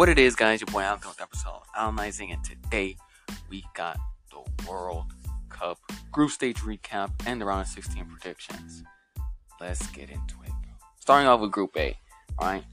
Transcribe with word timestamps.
What 0.00 0.08
it 0.08 0.18
is, 0.18 0.34
guys, 0.34 0.62
your 0.62 0.66
boy 0.68 0.80
Alco 0.80 1.08
with 1.08 1.20
episode 1.20 1.60
analyzing, 1.78 2.32
and 2.32 2.42
today 2.42 2.96
we 3.50 3.62
got 3.74 3.98
the 4.30 4.66
World 4.66 5.04
Cup 5.50 5.76
group 6.10 6.30
stage 6.30 6.56
recap 6.60 7.10
and 7.26 7.38
the 7.38 7.44
round 7.44 7.60
of 7.60 7.68
16 7.68 8.06
predictions. 8.06 8.82
Let's 9.60 9.86
get 9.88 10.08
into 10.08 10.36
it. 10.46 10.52
Starting 11.00 11.28
off 11.28 11.42
with 11.42 11.50
Group 11.50 11.76
A, 11.76 11.98
alright? 12.40 12.64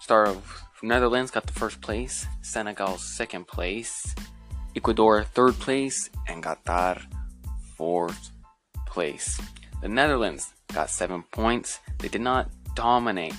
Start 0.00 0.28
off 0.28 0.64
Netherlands 0.80 1.32
got 1.32 1.44
the 1.44 1.52
first 1.52 1.80
place, 1.80 2.24
Senegal 2.42 2.98
second 2.98 3.48
place, 3.48 4.14
Ecuador 4.76 5.24
third 5.24 5.54
place, 5.54 6.08
and 6.28 6.40
Qatar 6.40 7.02
fourth 7.76 8.30
place. 8.86 9.40
The 9.82 9.88
Netherlands 9.88 10.54
got 10.72 10.88
seven 10.88 11.24
points. 11.32 11.80
They 11.98 12.06
did 12.06 12.20
not 12.20 12.48
dominate 12.76 13.34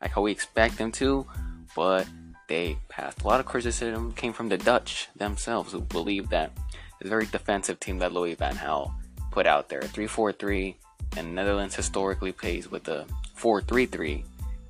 like 0.00 0.12
how 0.12 0.22
we 0.22 0.30
expect 0.30 0.78
them 0.78 0.92
to, 0.92 1.26
but 1.74 2.06
they 2.52 2.76
passed. 2.90 3.22
A 3.22 3.26
lot 3.26 3.40
of 3.40 3.46
criticism 3.46 4.12
came 4.12 4.34
from 4.34 4.50
the 4.50 4.58
Dutch 4.58 5.08
themselves, 5.16 5.72
who 5.72 5.80
believe 5.80 6.28
that 6.28 6.52
a 7.00 7.08
very 7.08 7.24
defensive 7.24 7.80
team 7.80 7.98
that 8.00 8.12
Louis 8.12 8.34
Van 8.34 8.54
Gaal 8.56 8.92
put 9.30 9.46
out 9.46 9.70
there. 9.70 9.80
3-4-3, 9.80 10.74
and 11.16 11.34
Netherlands 11.34 11.74
historically 11.74 12.30
plays 12.30 12.70
with 12.70 12.86
a 12.88 13.06
4-3-3, 13.38 14.22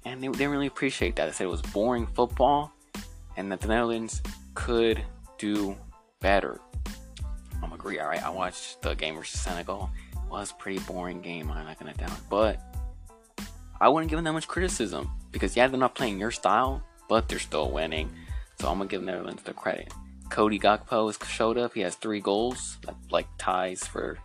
and 0.05 0.23
they 0.23 0.29
didn't 0.29 0.53
really 0.53 0.69
appreciate 0.69 1.17
that. 1.17 1.27
They 1.27 1.33
said 1.33 1.45
it 1.47 1.51
was 1.51 1.61
boring 1.61 2.07
football, 2.07 2.73
and 3.37 3.51
that 3.51 3.61
the 3.61 3.67
Netherlands 3.67 4.23
could 4.55 5.03
do 5.39 5.77
better. 6.21 6.61
I'm 7.65 7.73
agree. 7.73 7.99
All 7.99 8.07
right, 8.07 8.23
I 8.23 8.31
watched 8.31 8.81
the 8.83 8.95
game 8.95 9.17
versus 9.17 9.41
Senegal. 9.41 9.91
It 10.13 10.31
was 10.31 10.53
a 10.53 10.55
pretty 10.55 10.79
boring 10.85 11.21
game. 11.21 11.51
I'm 11.51 11.65
not 11.65 11.81
gonna 11.81 11.95
doubt, 11.95 12.21
but 12.31 12.61
I 13.81 13.89
wouldn't 13.89 14.09
give 14.09 14.19
them 14.19 14.25
that 14.27 14.35
much 14.35 14.47
criticism 14.47 15.11
because 15.33 15.57
yeah, 15.57 15.67
they're 15.67 15.81
not 15.81 15.97
playing 15.97 16.21
your 16.21 16.31
style, 16.31 16.81
but 17.13 17.29
they're 17.29 17.39
still 17.39 17.71
winning. 17.71 18.09
So 18.59 18.71
I'm 18.71 18.79
gonna 18.79 18.89
give 18.89 19.03
Netherlands 19.03 19.43
the 19.43 19.53
credit. 19.53 19.93
Cody 20.31 20.59
Gakpo 20.59 21.09
has 21.13 21.29
showed 21.29 21.59
up. 21.59 21.75
He 21.75 21.83
has 21.83 21.95
three 21.95 22.21
goals, 22.21 22.79
like 23.11 23.27
ties 23.37 23.85
for 23.85 24.17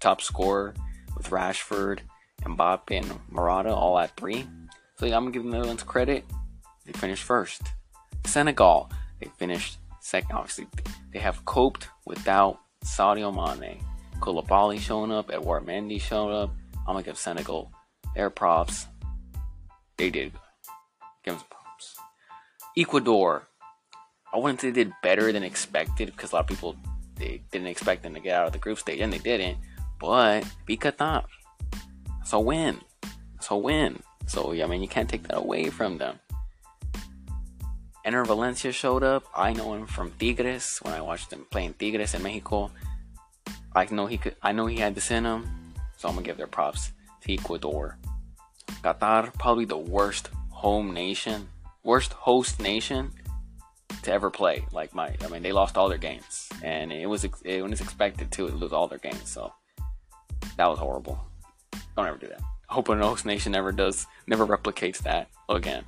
top 0.00 0.20
scorer 0.20 0.74
with 1.16 1.30
Rashford, 1.30 2.00
and 2.44 2.58
Mbappe, 2.58 2.90
and 2.90 3.20
Morata 3.30 3.72
all 3.72 3.96
at 3.96 4.16
three. 4.16 4.44
So 4.98 5.06
yeah, 5.06 5.16
I'm 5.16 5.22
gonna 5.22 5.34
give 5.34 5.44
the 5.44 5.50
Netherlands 5.50 5.84
credit. 5.84 6.24
They 6.84 6.90
finished 6.90 7.22
first. 7.22 7.62
Senegal, 8.26 8.90
they 9.20 9.30
finished 9.38 9.78
second. 10.00 10.34
Obviously, 10.34 10.66
they 11.12 11.20
have 11.20 11.44
coped 11.44 11.90
without 12.06 12.58
Sadio 12.84 13.30
Mane. 13.32 13.78
Koulibaly 14.18 14.80
showing 14.80 15.12
up, 15.12 15.30
Edouard 15.30 15.64
Mendy 15.64 16.00
showing 16.00 16.34
up. 16.34 16.50
I'm 16.88 16.94
gonna 16.94 17.04
give 17.04 17.16
Senegal 17.16 17.70
their 18.16 18.30
props. 18.30 18.88
They 19.96 20.10
did. 20.10 20.32
Give 21.22 21.34
them. 21.34 21.44
Ecuador. 22.76 23.48
I 24.32 24.38
wouldn't 24.38 24.60
say 24.60 24.70
they 24.70 24.84
did 24.84 24.94
better 25.02 25.30
than 25.30 25.42
expected 25.42 26.06
because 26.06 26.32
a 26.32 26.36
lot 26.36 26.44
of 26.44 26.46
people 26.48 26.76
they 27.16 27.42
didn't 27.50 27.68
expect 27.68 28.02
them 28.02 28.14
to 28.14 28.20
get 28.20 28.34
out 28.34 28.46
of 28.46 28.52
the 28.52 28.58
group 28.58 28.78
stage 28.78 29.00
and 29.00 29.12
they 29.12 29.18
didn't. 29.18 29.58
But 30.00 30.44
beat 30.64 30.80
Qatar. 30.80 31.24
So 32.24 32.40
win. 32.40 32.80
So 33.40 33.58
win. 33.58 34.02
So 34.26 34.52
yeah, 34.52 34.64
I 34.64 34.68
mean 34.68 34.80
you 34.80 34.88
can't 34.88 35.08
take 35.08 35.24
that 35.24 35.36
away 35.36 35.68
from 35.68 35.98
them. 35.98 36.18
Enner 38.06 38.26
Valencia 38.26 38.72
showed 38.72 39.02
up. 39.02 39.24
I 39.36 39.52
know 39.52 39.74
him 39.74 39.86
from 39.86 40.12
Tigres 40.18 40.78
when 40.82 40.94
I 40.94 41.02
watched 41.02 41.32
him 41.32 41.46
playing 41.50 41.74
Tigres 41.74 42.14
in 42.14 42.22
Mexico. 42.22 42.70
I 43.74 43.86
know 43.90 44.06
he 44.06 44.18
could. 44.18 44.36
I 44.42 44.52
know 44.52 44.66
he 44.66 44.78
had 44.78 44.94
this 44.94 45.10
in 45.10 45.24
him, 45.24 45.74
so 45.98 46.08
I'm 46.08 46.14
gonna 46.14 46.26
give 46.26 46.36
their 46.36 46.46
props 46.46 46.92
to 47.22 47.32
Ecuador. 47.32 47.98
Qatar, 48.82 49.32
probably 49.34 49.66
the 49.66 49.76
worst 49.76 50.30
home 50.50 50.92
nation, 50.92 51.48
worst 51.82 52.12
host 52.12 52.60
nation 52.60 53.12
to 54.02 54.12
ever 54.12 54.30
play. 54.30 54.64
Like 54.72 54.94
my, 54.94 55.14
I 55.22 55.28
mean, 55.28 55.42
they 55.42 55.52
lost 55.52 55.76
all 55.76 55.88
their 55.88 55.98
games, 55.98 56.48
and 56.62 56.92
it 56.92 57.06
was 57.06 57.24
it 57.44 57.62
was 57.62 57.80
expected 57.80 58.30
to 58.32 58.48
lose 58.48 58.72
all 58.72 58.88
their 58.88 58.98
games. 58.98 59.28
So 59.30 59.52
that 60.56 60.66
was 60.66 60.78
horrible. 60.78 61.20
Don't 61.96 62.06
ever 62.06 62.18
do 62.18 62.28
that. 62.28 62.42
Hope 62.68 62.88
a 62.88 62.96
host 62.96 63.26
nation 63.26 63.52
never 63.52 63.70
does, 63.70 64.06
never 64.26 64.46
replicates 64.46 64.98
that 65.02 65.28
again. 65.48 65.84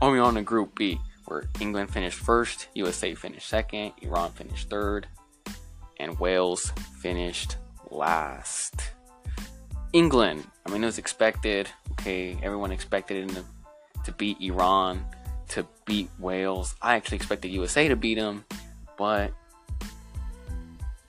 Only 0.00 0.18
on 0.18 0.34
to 0.34 0.42
Group 0.42 0.74
B, 0.74 0.98
where 1.26 1.44
England 1.60 1.92
finished 1.92 2.18
first, 2.18 2.66
USA 2.74 3.14
finished 3.14 3.48
second, 3.48 3.92
Iran 4.02 4.32
finished 4.32 4.68
third, 4.68 5.06
and 6.00 6.18
Wales 6.18 6.72
finished 7.00 7.56
last. 7.90 8.90
England, 9.92 10.44
I 10.66 10.72
mean, 10.72 10.82
it 10.82 10.86
was 10.86 10.98
expected. 10.98 11.68
Okay, 11.92 12.36
everyone 12.42 12.72
expected 12.72 13.30
it 13.30 13.44
to 14.04 14.12
beat 14.12 14.40
Iran, 14.40 15.04
to 15.48 15.66
beat 15.86 16.10
Wales. 16.18 16.74
I 16.82 16.96
actually 16.96 17.16
expected 17.16 17.50
USA 17.50 17.88
to 17.88 17.96
beat 17.96 18.16
them, 18.18 18.44
but 18.96 19.32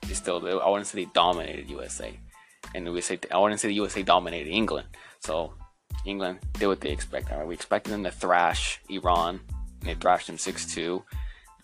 they 0.07 0.13
still, 0.13 0.61
I 0.61 0.69
wouldn't 0.69 0.87
say 0.87 1.03
they 1.03 1.11
dominated 1.13 1.69
USA. 1.69 2.19
And 2.75 2.85
USA, 2.85 3.19
I 3.31 3.37
wouldn't 3.37 3.59
say 3.59 3.67
the 3.67 3.75
USA 3.75 4.03
dominated 4.03 4.49
England. 4.49 4.87
So 5.19 5.53
England 6.05 6.39
did 6.53 6.67
what 6.67 6.81
they 6.81 6.91
expected. 6.91 7.45
We 7.45 7.53
expected 7.53 7.91
them 7.91 8.03
to 8.03 8.11
thrash 8.11 8.81
Iran, 8.89 9.39
and 9.79 9.89
they 9.89 9.93
thrashed 9.95 10.27
them 10.27 10.37
6 10.37 10.73
2. 10.73 11.03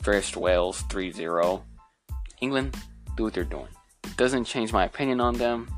Thrashed 0.01 0.38
Wales 0.38 0.81
3 0.90 1.11
0. 1.11 1.63
England, 2.41 2.78
do 3.17 3.23
what 3.23 3.34
they're 3.34 3.44
doing. 3.44 3.67
It 4.06 4.16
doesn't 4.16 4.46
change 4.46 4.72
my 4.72 4.85
opinion 4.85 5.19
on 5.19 5.38
them 5.38 5.69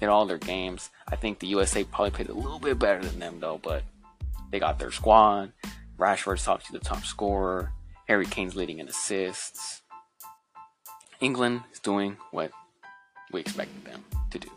in 0.00 0.08
all 0.08 0.26
their 0.26 0.38
games. 0.38 0.90
I 1.08 1.16
think 1.16 1.38
the 1.38 1.46
USA 1.48 1.84
probably 1.84 2.10
played 2.10 2.28
a 2.28 2.34
little 2.34 2.58
bit 2.58 2.78
better 2.78 3.04
than 3.04 3.18
them 3.18 3.40
though, 3.40 3.60
but 3.62 3.82
they 4.50 4.58
got 4.58 4.78
their 4.78 4.90
squad. 4.90 5.52
Rashford's 5.98 6.46
obviously 6.46 6.78
the 6.78 6.84
top 6.84 7.04
scorer. 7.04 7.72
Harry 8.08 8.26
Kane's 8.26 8.54
leading 8.54 8.78
in 8.78 8.88
assists. 8.88 9.82
England 11.20 11.62
is 11.72 11.80
doing 11.80 12.16
what 12.30 12.50
we 13.32 13.40
expected 13.40 13.84
them 13.84 14.04
to 14.30 14.38
do. 14.38 14.48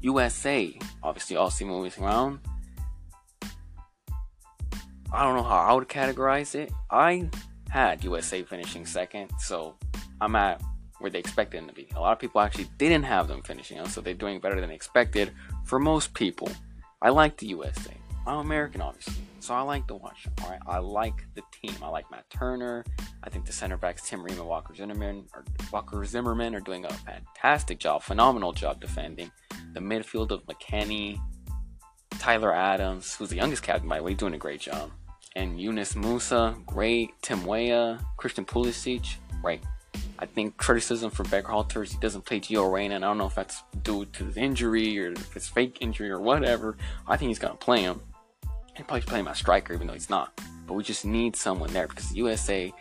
USA, 0.00 0.78
obviously 1.02 1.36
all 1.36 1.50
see 1.50 1.64
moving 1.64 1.92
around. 2.02 2.38
I 5.12 5.24
don't 5.24 5.36
know 5.36 5.42
how 5.42 5.58
I 5.58 5.72
would 5.72 5.88
categorize 5.88 6.54
it. 6.54 6.72
I 6.90 7.28
had 7.68 8.04
USA 8.04 8.42
finishing 8.42 8.86
second, 8.86 9.30
so 9.38 9.74
I'm 10.20 10.36
at 10.36 10.62
where 11.00 11.10
they 11.10 11.18
expected 11.18 11.58
them 11.58 11.68
to 11.68 11.74
be. 11.74 11.88
A 11.96 12.00
lot 12.00 12.12
of 12.12 12.18
people 12.18 12.40
actually 12.40 12.68
didn't 12.78 13.02
have 13.02 13.26
them 13.26 13.42
finishing 13.42 13.84
so 13.86 14.00
they're 14.00 14.14
doing 14.14 14.38
better 14.40 14.60
than 14.60 14.70
expected. 14.70 15.32
For 15.64 15.78
most 15.78 16.14
people, 16.14 16.50
I 17.02 17.10
like 17.10 17.36
the 17.38 17.46
USA. 17.48 17.92
I'm 18.26 18.38
American, 18.38 18.80
obviously, 18.80 19.14
so 19.40 19.54
I 19.54 19.62
like 19.62 19.86
to 19.88 19.94
watch. 19.94 20.26
All 20.42 20.50
right, 20.50 20.60
I 20.66 20.78
like 20.78 21.24
the 21.34 21.42
team. 21.52 21.74
I 21.82 21.88
like 21.88 22.10
Matt 22.10 22.28
Turner. 22.30 22.84
I 23.22 23.30
think 23.30 23.46
the 23.46 23.52
center 23.52 23.76
backs 23.76 24.08
Tim 24.08 24.22
Ream 24.22 24.38
and 24.38 24.46
Walker 24.46 24.74
Zimmerman, 24.74 25.24
or 25.34 25.44
Walker 25.72 26.04
Zimmerman, 26.04 26.54
are 26.54 26.60
doing 26.60 26.84
a 26.84 26.92
fantastic 26.92 27.78
job, 27.78 28.02
phenomenal 28.02 28.52
job 28.52 28.80
defending. 28.80 29.30
The 29.72 29.80
midfield 29.80 30.30
of 30.30 30.44
McKennie, 30.46 31.18
Tyler 32.18 32.54
Adams, 32.54 33.14
who's 33.14 33.30
the 33.30 33.36
youngest 33.36 33.62
captain 33.62 33.88
by 33.88 33.98
the 33.98 34.02
way, 34.02 34.14
doing 34.14 34.34
a 34.34 34.38
great 34.38 34.60
job, 34.60 34.90
and 35.34 35.60
Yunus 35.60 35.94
Musah, 35.94 36.64
great. 36.66 37.10
Tim 37.22 37.44
Weah, 37.44 37.98
Christian 38.16 38.44
Pulisic, 38.44 39.16
right 39.42 39.62
I 40.20 40.26
think 40.26 40.58
criticism 40.58 41.10
for 41.10 41.24
Berhalter 41.24 41.82
is 41.82 41.92
he 41.92 41.98
doesn't 41.98 42.26
play 42.26 42.40
Gio 42.40 42.70
Reyna, 42.70 42.96
and 42.96 43.04
I 43.04 43.08
don't 43.08 43.16
know 43.16 43.26
if 43.26 43.34
that's 43.34 43.62
due 43.82 44.04
to 44.04 44.24
his 44.24 44.36
injury 44.36 44.98
or 44.98 45.12
if 45.12 45.34
it's 45.34 45.48
fake 45.48 45.78
injury 45.80 46.10
or 46.10 46.20
whatever. 46.20 46.76
I 47.08 47.16
think 47.16 47.28
he's 47.28 47.38
gonna 47.38 47.54
play 47.54 47.80
him. 47.80 48.00
He 48.76 48.82
probably 48.82 49.02
play 49.02 49.22
my 49.22 49.34
striker, 49.34 49.74
even 49.74 49.86
though 49.86 49.94
he's 49.94 50.10
not. 50.10 50.32
But 50.66 50.74
we 50.74 50.84
just 50.84 51.04
need 51.04 51.36
someone 51.36 51.72
there 51.72 51.88
because 51.88 52.10
the 52.10 52.16
USA, 52.16 52.72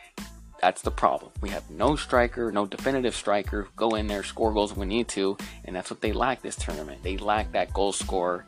that's 0.62 0.82
the 0.82 0.92
problem. 0.92 1.32
We 1.42 1.50
have 1.50 1.70
no 1.70 1.96
striker, 1.96 2.52
no 2.52 2.66
definitive 2.66 3.16
striker. 3.16 3.68
Go 3.76 3.96
in 3.96 4.08
there, 4.08 4.24
score 4.24 4.54
goals 4.54 4.72
when 4.72 4.88
we 4.88 4.96
need 4.96 5.08
to, 5.10 5.38
and 5.66 5.76
that's 5.76 5.90
what 5.90 6.02
they 6.02 6.12
lack 6.12 6.42
this 6.42 6.56
tournament. 6.56 7.04
They 7.04 7.18
lack 7.18 7.52
that 7.54 7.74
goal 7.74 7.92
scorer. 7.92 8.46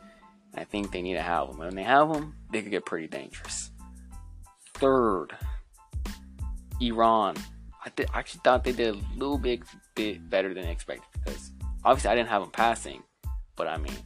And 0.52 0.60
I 0.60 0.64
think 0.64 0.92
they 0.92 1.02
need 1.02 1.14
to 1.14 1.22
have 1.22 1.48
them. 1.48 1.58
When 1.58 1.74
they 1.74 1.82
have 1.82 2.12
them, 2.12 2.34
they 2.50 2.62
could 2.62 2.70
get 2.70 2.84
pretty 2.84 3.08
dangerous. 3.08 3.70
Third, 4.74 5.36
Iran. 6.80 7.36
I, 7.84 7.88
th- 7.88 8.08
actually 8.14 8.40
thought 8.44 8.62
they 8.62 8.72
did 8.72 8.94
a 8.94 8.98
little 9.16 9.38
bit, 9.38 9.62
bit 9.96 10.30
better 10.30 10.54
than 10.54 10.64
expected 10.64 11.08
because 11.12 11.50
obviously 11.84 12.10
I 12.10 12.14
didn't 12.14 12.28
have 12.28 12.42
them 12.42 12.52
passing, 12.52 13.02
but 13.56 13.66
I 13.66 13.76
mean 13.76 13.96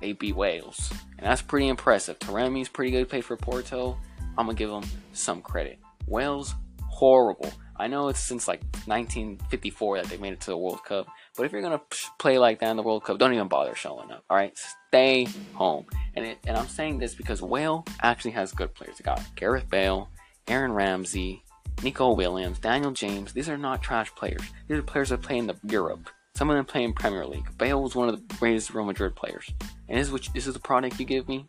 they 0.00 0.12
beat 0.12 0.36
Wales, 0.36 0.92
and 1.18 1.26
that's 1.26 1.42
pretty 1.42 1.68
impressive. 1.68 2.18
Taremi's 2.18 2.68
pretty 2.68 2.90
good 2.90 3.08
play 3.08 3.20
for 3.20 3.36
Porto. 3.36 3.98
I'm 4.36 4.46
gonna 4.46 4.54
give 4.54 4.70
them 4.70 4.84
some 5.12 5.40
credit. 5.42 5.78
Wales 6.06 6.54
horrible. 6.88 7.52
I 7.76 7.88
know 7.88 8.08
it's 8.08 8.20
since 8.20 8.46
like 8.46 8.62
1954 8.86 9.98
that 9.98 10.06
they 10.06 10.16
made 10.16 10.32
it 10.32 10.40
to 10.42 10.50
the 10.50 10.56
World 10.56 10.84
Cup, 10.84 11.06
but 11.36 11.44
if 11.44 11.52
you're 11.52 11.62
gonna 11.62 11.80
play 12.18 12.38
like 12.38 12.60
that 12.60 12.70
in 12.70 12.76
the 12.76 12.82
World 12.82 13.04
Cup, 13.04 13.18
don't 13.18 13.34
even 13.34 13.48
bother 13.48 13.74
showing 13.74 14.10
up. 14.10 14.24
All 14.30 14.36
right, 14.36 14.56
stay 14.88 15.26
home. 15.54 15.86
And 16.14 16.24
it, 16.24 16.38
and 16.46 16.56
I'm 16.56 16.68
saying 16.68 16.98
this 16.98 17.14
because 17.14 17.42
Wales 17.42 17.84
actually 18.02 18.32
has 18.32 18.52
good 18.52 18.74
players. 18.74 18.98
They 18.98 19.04
got 19.04 19.22
Gareth 19.34 19.68
Bale, 19.68 20.08
Aaron 20.46 20.72
Ramsey, 20.72 21.44
Nico 21.82 22.14
Williams, 22.14 22.58
Daniel 22.58 22.92
James, 22.92 23.32
these 23.32 23.48
are 23.48 23.58
not 23.58 23.82
trash 23.82 24.14
players. 24.14 24.42
These 24.68 24.78
are 24.78 24.82
players 24.82 25.08
that 25.10 25.22
play 25.22 25.38
in 25.38 25.46
the 25.46 25.56
Europe. 25.64 26.08
Some 26.36 26.50
of 26.50 26.56
them 26.56 26.64
play 26.64 26.82
in 26.82 26.92
Premier 26.92 27.24
League. 27.24 27.46
Bale 27.58 27.80
was 27.80 27.94
one 27.94 28.08
of 28.08 28.16
the 28.16 28.34
greatest 28.34 28.74
Real 28.74 28.84
Madrid 28.84 29.14
players. 29.14 29.52
And 29.88 29.98
this 29.98 30.08
is, 30.08 30.12
which, 30.12 30.32
this 30.32 30.48
is 30.48 30.54
the 30.54 30.60
product 30.60 30.98
you 30.98 31.06
give 31.06 31.28
me? 31.28 31.46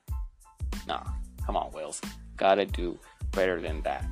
Nah, 0.87 1.03
come 1.43 1.57
on, 1.57 1.71
Wales. 1.71 1.99
Gotta 2.37 2.65
do 2.65 2.99
better 3.31 3.59
than 3.59 3.81
that. 3.81 4.05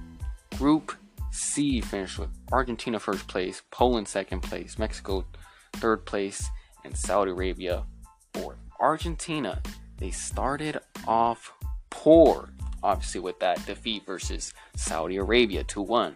Group 0.57 0.93
C 1.31 1.79
finished 1.79 2.17
with 2.17 2.29
Argentina 2.51 2.99
first 2.99 3.27
place, 3.27 3.61
Poland 3.69 4.07
second 4.07 4.41
place, 4.41 4.79
Mexico 4.79 5.25
third 5.73 6.05
place, 6.05 6.49
and 6.83 6.97
Saudi 6.97 7.31
Arabia 7.31 7.85
fourth. 8.33 8.57
Argentina, 8.79 9.61
they 9.97 10.09
started 10.09 10.79
off 11.07 11.53
poor, 11.91 12.49
obviously, 12.81 13.21
with 13.21 13.39
that 13.39 13.63
defeat 13.67 14.07
versus 14.07 14.53
Saudi 14.75 15.17
Arabia 15.17 15.63
2 15.63 15.81
1. 15.81 16.15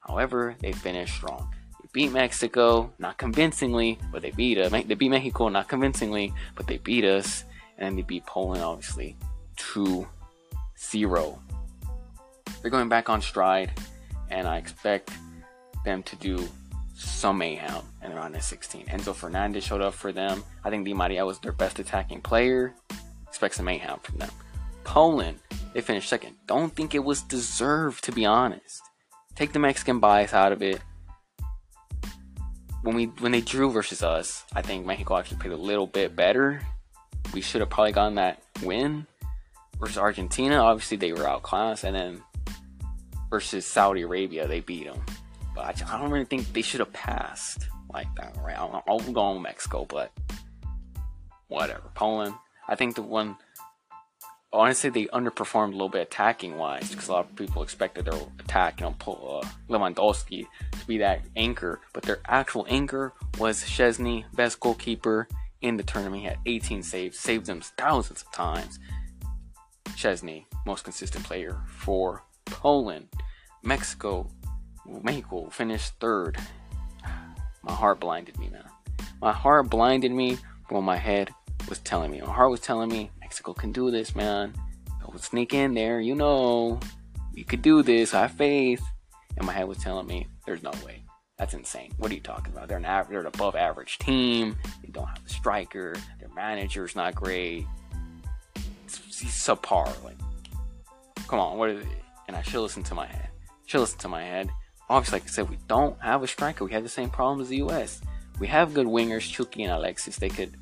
However, 0.00 0.54
they 0.60 0.72
finished 0.72 1.14
strong. 1.16 1.52
Beat 1.92 2.12
Mexico, 2.12 2.92
not 2.98 3.16
convincingly, 3.16 3.98
but 4.12 4.22
they 4.22 4.30
beat 4.30 4.58
us. 4.58 4.70
They 4.70 4.94
beat 4.94 5.08
Mexico, 5.08 5.48
not 5.48 5.68
convincingly, 5.68 6.32
but 6.54 6.66
they 6.66 6.78
beat 6.78 7.04
us. 7.04 7.44
And 7.78 7.96
they 7.96 8.02
beat 8.02 8.26
Poland, 8.26 8.62
obviously, 8.62 9.16
2 9.56 10.06
0. 10.76 11.38
They're 12.60 12.70
going 12.70 12.88
back 12.88 13.08
on 13.08 13.22
stride, 13.22 13.72
and 14.30 14.46
I 14.46 14.58
expect 14.58 15.10
them 15.84 16.02
to 16.04 16.16
do 16.16 16.48
some 16.94 17.38
mayhem 17.38 17.82
in 18.02 18.10
the 18.10 18.16
round 18.16 18.34
of 18.34 18.42
16. 18.42 18.86
Enzo 18.86 19.14
Fernandez 19.14 19.64
showed 19.64 19.80
up 19.80 19.94
for 19.94 20.12
them. 20.12 20.42
I 20.64 20.70
think 20.70 20.84
Di 20.84 20.94
Maria 20.94 21.24
was 21.24 21.38
their 21.38 21.52
best 21.52 21.78
attacking 21.78 22.20
player. 22.20 22.74
Expect 23.28 23.54
some 23.54 23.66
mayhem 23.66 23.98
from 24.00 24.18
them. 24.18 24.30
Poland, 24.84 25.38
they 25.72 25.80
finished 25.80 26.08
second. 26.08 26.34
Don't 26.46 26.74
think 26.74 26.94
it 26.94 27.04
was 27.04 27.22
deserved, 27.22 28.02
to 28.04 28.12
be 28.12 28.26
honest. 28.26 28.82
Take 29.36 29.52
the 29.52 29.58
Mexican 29.60 30.00
bias 30.00 30.34
out 30.34 30.50
of 30.50 30.62
it. 30.62 30.80
When 32.88 32.96
we 32.96 33.04
when 33.20 33.32
they 33.32 33.42
drew 33.42 33.70
versus 33.70 34.02
us, 34.02 34.46
I 34.54 34.62
think 34.62 34.86
Mexico 34.86 35.18
actually 35.18 35.36
played 35.36 35.52
a 35.52 35.58
little 35.58 35.86
bit 35.86 36.16
better. 36.16 36.62
We 37.34 37.42
should 37.42 37.60
have 37.60 37.68
probably 37.68 37.92
gotten 37.92 38.14
that 38.14 38.42
win. 38.62 39.06
Versus 39.78 39.98
Argentina, 39.98 40.56
obviously 40.56 40.96
they 40.96 41.12
were 41.12 41.28
outclassed, 41.28 41.84
and 41.84 41.94
then 41.94 42.22
versus 43.28 43.66
Saudi 43.66 44.00
Arabia, 44.00 44.48
they 44.48 44.60
beat 44.60 44.86
them. 44.86 45.04
But 45.54 45.66
I, 45.66 45.94
I 45.96 46.00
don't 46.00 46.10
really 46.10 46.24
think 46.24 46.50
they 46.54 46.62
should 46.62 46.80
have 46.80 46.90
passed 46.94 47.68
like 47.92 48.08
that. 48.16 48.34
Right? 48.42 48.56
I'll, 48.56 48.82
I'll 48.88 49.00
go 49.00 49.20
on 49.20 49.42
Mexico, 49.42 49.84
but 49.84 50.10
whatever. 51.48 51.90
Poland, 51.94 52.36
I 52.68 52.74
think 52.74 52.94
the 52.94 53.02
one. 53.02 53.36
Honestly, 54.50 54.88
they 54.88 55.04
underperformed 55.06 55.68
a 55.68 55.72
little 55.72 55.90
bit 55.90 56.00
attacking 56.00 56.56
wise 56.56 56.90
because 56.90 57.08
a 57.08 57.12
lot 57.12 57.26
of 57.26 57.36
people 57.36 57.62
expected 57.62 58.06
their 58.06 58.18
attack, 58.38 58.80
you 58.80 58.86
know, 58.86 58.94
pull, 58.98 59.42
uh, 59.44 59.48
Lewandowski 59.68 60.46
to 60.72 60.86
be 60.86 60.96
that 60.98 61.20
anchor, 61.36 61.80
but 61.92 62.02
their 62.02 62.20
actual 62.26 62.64
anchor 62.70 63.12
was 63.38 63.62
Szczesny, 63.62 64.24
best 64.34 64.58
goalkeeper 64.58 65.28
in 65.60 65.76
the 65.76 65.82
tournament. 65.82 66.22
He 66.22 66.28
had 66.28 66.38
18 66.46 66.82
saves, 66.82 67.18
saved 67.18 67.44
them 67.44 67.60
thousands 67.60 68.22
of 68.22 68.32
times. 68.32 68.78
Szczesny, 69.90 70.46
most 70.64 70.82
consistent 70.82 71.24
player 71.24 71.60
for 71.66 72.24
Poland. 72.46 73.08
Mexico, 73.62 74.30
Mexico 74.86 75.50
finished 75.50 75.92
third. 76.00 76.38
My 77.62 77.72
heart 77.72 78.00
blinded 78.00 78.38
me, 78.38 78.48
man. 78.48 78.64
My 79.20 79.32
heart 79.32 79.68
blinded 79.68 80.12
me 80.12 80.38
when 80.70 80.84
my 80.84 80.96
head 80.96 81.30
was 81.68 81.80
telling 81.80 82.10
me. 82.10 82.20
My 82.20 82.32
heart 82.32 82.50
was 82.50 82.60
telling 82.60 82.88
me 82.88 83.10
Mexico 83.38 83.52
can 83.52 83.70
do 83.70 83.92
this, 83.92 84.16
man. 84.16 84.52
Don't 85.00 85.20
sneak 85.20 85.54
in 85.54 85.72
there, 85.72 86.00
you 86.00 86.16
know. 86.16 86.80
You 87.32 87.44
could 87.44 87.62
do 87.62 87.84
this. 87.84 88.12
I 88.12 88.22
have 88.22 88.32
faith. 88.32 88.82
And 89.36 89.46
my 89.46 89.52
head 89.52 89.68
was 89.68 89.78
telling 89.78 90.08
me, 90.08 90.26
there's 90.44 90.64
no 90.64 90.72
way. 90.84 91.04
That's 91.38 91.54
insane. 91.54 91.92
What 91.98 92.10
are 92.10 92.14
you 92.14 92.20
talking 92.20 92.52
about? 92.52 92.66
They're 92.66 92.78
an 92.78 93.06
they're 93.08 93.20
an 93.20 93.26
above 93.26 93.54
average 93.54 93.98
team. 93.98 94.56
They 94.82 94.90
don't 94.90 95.06
have 95.06 95.24
a 95.24 95.28
striker. 95.28 95.94
Their 96.18 96.30
manager's 96.34 96.96
not 96.96 97.14
great. 97.14 97.64
He's 98.86 99.38
subpar. 99.40 99.86
Like, 100.02 100.16
come 101.28 101.38
on, 101.38 101.58
what 101.58 101.70
is? 101.70 101.86
And 102.26 102.36
I 102.36 102.42
should 102.42 102.60
listen 102.60 102.82
to 102.82 102.94
my 102.96 103.06
head. 103.06 103.28
Should 103.66 103.80
listen 103.82 104.00
to 104.00 104.08
my 104.08 104.24
head 104.24 104.50
obviously, 104.90 105.20
like 105.20 105.28
I 105.28 105.30
said, 105.30 105.50
we 105.50 105.58
don't 105.68 106.00
have 106.00 106.22
a 106.22 106.26
striker. 106.26 106.64
We 106.64 106.72
have 106.72 106.82
the 106.82 106.88
same 106.88 107.10
problem 107.10 107.42
as 107.42 107.50
the 107.50 107.58
U.S. 107.58 108.00
We 108.40 108.46
have 108.46 108.72
good 108.72 108.86
wingers, 108.86 109.30
Chucky 109.30 109.64
and 109.64 109.72
Alexis. 109.72 110.16
They 110.16 110.30
could 110.30 110.56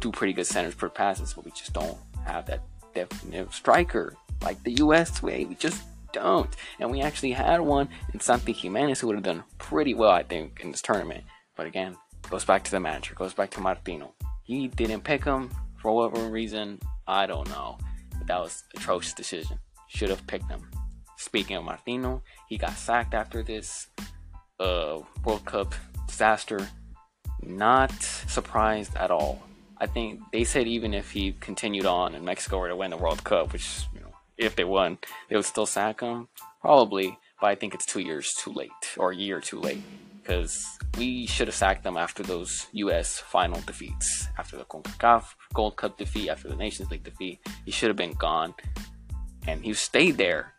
do 0.00 0.10
pretty 0.10 0.32
good 0.32 0.46
centers 0.46 0.74
per 0.74 0.88
passes, 0.88 1.34
but 1.34 1.44
we 1.44 1.52
just 1.52 1.72
don't 1.72 1.96
have 2.28 2.46
that 2.46 2.62
definitive 2.94 3.54
striker 3.54 4.14
like 4.42 4.62
the 4.62 4.72
U.S. 4.72 5.22
way. 5.22 5.44
We 5.44 5.54
just 5.54 5.82
don't. 6.12 6.54
And 6.80 6.90
we 6.90 7.00
actually 7.00 7.32
had 7.32 7.60
one 7.60 7.88
in 8.12 8.20
Santi 8.20 8.54
Giménez 8.54 9.00
who 9.00 9.08
would 9.08 9.16
have 9.16 9.24
done 9.24 9.44
pretty 9.58 9.94
well, 9.94 10.10
I 10.10 10.22
think, 10.22 10.60
in 10.62 10.70
this 10.70 10.82
tournament. 10.82 11.24
But 11.56 11.66
again, 11.66 11.96
goes 12.30 12.44
back 12.44 12.64
to 12.64 12.70
the 12.70 12.80
manager, 12.80 13.14
goes 13.14 13.34
back 13.34 13.50
to 13.50 13.60
Martino. 13.60 14.14
He 14.44 14.68
didn't 14.68 15.02
pick 15.02 15.24
him 15.24 15.50
for 15.80 15.92
whatever 15.92 16.28
reason. 16.28 16.80
I 17.06 17.26
don't 17.26 17.48
know. 17.48 17.78
But 18.16 18.26
that 18.28 18.40
was 18.40 18.64
atrocious 18.76 19.12
decision. 19.12 19.58
Should 19.88 20.10
have 20.10 20.26
picked 20.26 20.50
him. 20.50 20.68
Speaking 21.16 21.56
of 21.56 21.64
Martino, 21.64 22.22
he 22.48 22.56
got 22.58 22.76
sacked 22.76 23.14
after 23.14 23.42
this 23.42 23.88
uh, 24.60 25.00
World 25.24 25.44
Cup 25.44 25.74
disaster. 26.06 26.68
Not 27.42 27.92
surprised 28.02 28.96
at 28.96 29.10
all. 29.10 29.42
I 29.80 29.86
think 29.86 30.20
they 30.32 30.44
said 30.44 30.66
even 30.66 30.94
if 30.94 31.10
he 31.10 31.32
continued 31.40 31.86
on 31.86 32.14
and 32.14 32.24
Mexico 32.24 32.58
were 32.58 32.68
to 32.68 32.76
win 32.76 32.90
the 32.90 32.96
World 32.96 33.22
Cup, 33.24 33.52
which 33.52 33.86
you 33.94 34.00
know, 34.00 34.12
if 34.36 34.56
they 34.56 34.64
won, 34.64 34.98
they 35.28 35.36
would 35.36 35.44
still 35.44 35.66
sack 35.66 36.00
him. 36.00 36.28
Probably, 36.60 37.18
but 37.40 37.48
I 37.48 37.54
think 37.54 37.74
it's 37.74 37.86
two 37.86 38.00
years 38.00 38.34
too 38.34 38.52
late 38.52 38.70
or 38.96 39.12
a 39.12 39.16
year 39.16 39.40
too 39.40 39.60
late 39.60 39.82
because 40.20 40.66
we 40.98 41.26
should 41.26 41.48
have 41.48 41.54
sacked 41.54 41.84
them 41.84 41.96
after 41.96 42.22
those 42.22 42.66
U.S. 42.72 43.18
final 43.18 43.60
defeats, 43.62 44.28
after 44.36 44.56
the 44.56 44.64
CONCACAF 44.64 45.24
Gold 45.54 45.76
Cup 45.76 45.96
defeat, 45.96 46.28
after 46.28 46.48
the 46.48 46.56
Nations 46.56 46.90
League 46.90 47.04
defeat. 47.04 47.38
He 47.64 47.70
should 47.70 47.88
have 47.88 47.96
been 47.96 48.12
gone, 48.12 48.54
and 49.46 49.64
he 49.64 49.72
stayed 49.72 50.18
there 50.18 50.54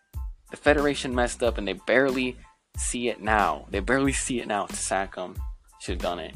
the 0.52 0.58
Federation 0.58 1.14
messed 1.14 1.44
up 1.44 1.58
and 1.58 1.68
they 1.68 1.74
barely 1.74 2.38
see 2.78 3.10
it 3.10 3.22
now. 3.22 3.68
They 3.70 3.80
barely 3.80 4.14
see 4.14 4.40
it 4.40 4.48
now 4.48 4.66
to 4.66 4.76
sack 4.76 5.16
him. 5.16 5.36
Should 5.80 5.96
have 5.96 6.02
done 6.02 6.20
it 6.20 6.36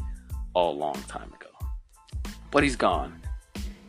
a 0.55 0.61
long 0.61 1.01
time 1.07 1.33
ago. 1.33 1.42
But 2.53 2.63
he's 2.63 2.77
gone. 2.77 3.19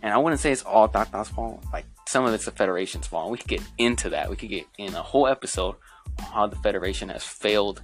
And 0.02 0.12
I 0.12 0.18
wouldn't 0.18 0.40
say 0.40 0.50
it's 0.50 0.62
all 0.62 0.88
Tata's 0.88 1.28
fault. 1.28 1.64
Like 1.72 1.86
some 2.08 2.24
of 2.24 2.34
it's 2.34 2.46
the 2.46 2.50
Federation's 2.50 3.06
fault. 3.06 3.30
We 3.30 3.38
could 3.38 3.48
get 3.48 3.62
into 3.78 4.10
that. 4.10 4.28
We 4.28 4.34
could 4.34 4.48
get 4.48 4.66
in 4.78 4.92
a 4.94 5.02
whole 5.02 5.28
episode 5.28 5.76
on 6.18 6.24
how 6.24 6.46
the 6.48 6.56
Federation 6.56 7.08
has 7.10 7.22
failed 7.22 7.82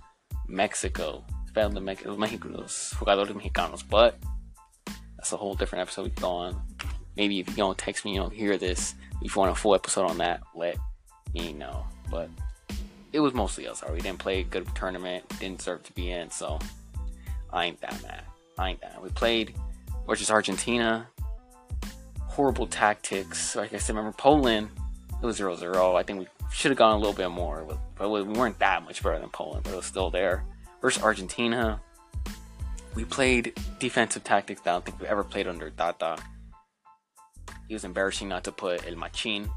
Mexico. 0.48 1.24
Failed 1.54 1.74
the 1.74 1.80
Me- 1.80 1.94
Mexicanos, 1.94 2.94
jugadores 2.94 3.32
mexicanos. 3.32 3.84
But 3.88 4.18
that's 5.16 5.32
a 5.32 5.36
whole 5.36 5.54
different 5.54 5.82
episode 5.82 6.02
we 6.06 6.10
can 6.10 6.22
go 6.22 6.30
on. 6.30 6.60
Maybe 7.16 7.38
if 7.38 7.48
you 7.48 7.56
don't 7.56 7.78
text 7.78 8.04
me, 8.04 8.14
you 8.14 8.20
don't 8.20 8.34
hear 8.34 8.56
this. 8.56 8.96
If 9.22 9.36
you 9.36 9.40
want 9.40 9.52
a 9.52 9.54
full 9.54 9.74
episode 9.76 10.08
on 10.08 10.18
that, 10.18 10.40
let 10.56 10.76
me 11.34 11.52
know 11.52 11.84
but 12.10 12.28
it 13.12 13.20
was 13.20 13.32
mostly 13.32 13.66
us. 13.66 13.82
We 13.90 14.00
didn't 14.00 14.18
play 14.18 14.40
a 14.40 14.44
good 14.44 14.66
tournament, 14.74 15.24
didn't 15.38 15.58
deserve 15.58 15.82
to 15.84 15.92
be 15.92 16.10
in, 16.10 16.30
so 16.30 16.58
I 17.52 17.66
ain't 17.66 17.80
that 17.80 18.02
mad. 18.02 18.24
I 18.58 18.70
ain't 18.70 18.80
that. 18.82 19.02
We 19.02 19.08
played 19.10 19.54
versus 20.10 20.28
Argentina. 20.28 21.06
Horrible 22.18 22.66
tactics. 22.66 23.54
Like 23.54 23.72
I 23.72 23.78
said, 23.78 23.94
remember 23.94 24.16
Poland? 24.18 24.68
It 25.22 25.24
was 25.24 25.36
0 25.36 25.54
0. 25.54 25.94
I 25.94 26.02
think 26.02 26.18
we 26.18 26.26
should 26.50 26.72
have 26.72 26.78
gone 26.78 26.96
a 26.96 26.98
little 26.98 27.12
bit 27.12 27.30
more, 27.30 27.64
but 27.96 28.10
we 28.10 28.22
weren't 28.22 28.58
that 28.58 28.82
much 28.82 29.04
better 29.04 29.20
than 29.20 29.28
Poland, 29.28 29.62
but 29.62 29.72
it 29.72 29.76
was 29.76 29.86
still 29.86 30.10
there. 30.10 30.44
Versus 30.82 31.00
Argentina, 31.00 31.80
we 32.96 33.04
played 33.04 33.56
defensive 33.78 34.24
tactics 34.24 34.60
that 34.62 34.70
I 34.70 34.72
don't 34.72 34.84
think 34.84 34.98
we've 34.98 35.08
ever 35.08 35.22
played 35.22 35.46
under 35.46 35.70
Tata. 35.70 36.16
It 37.68 37.74
was 37.74 37.84
embarrassing 37.84 38.28
not 38.28 38.42
to 38.44 38.52
put 38.52 38.84
El 38.88 38.96
Machin 38.96 39.48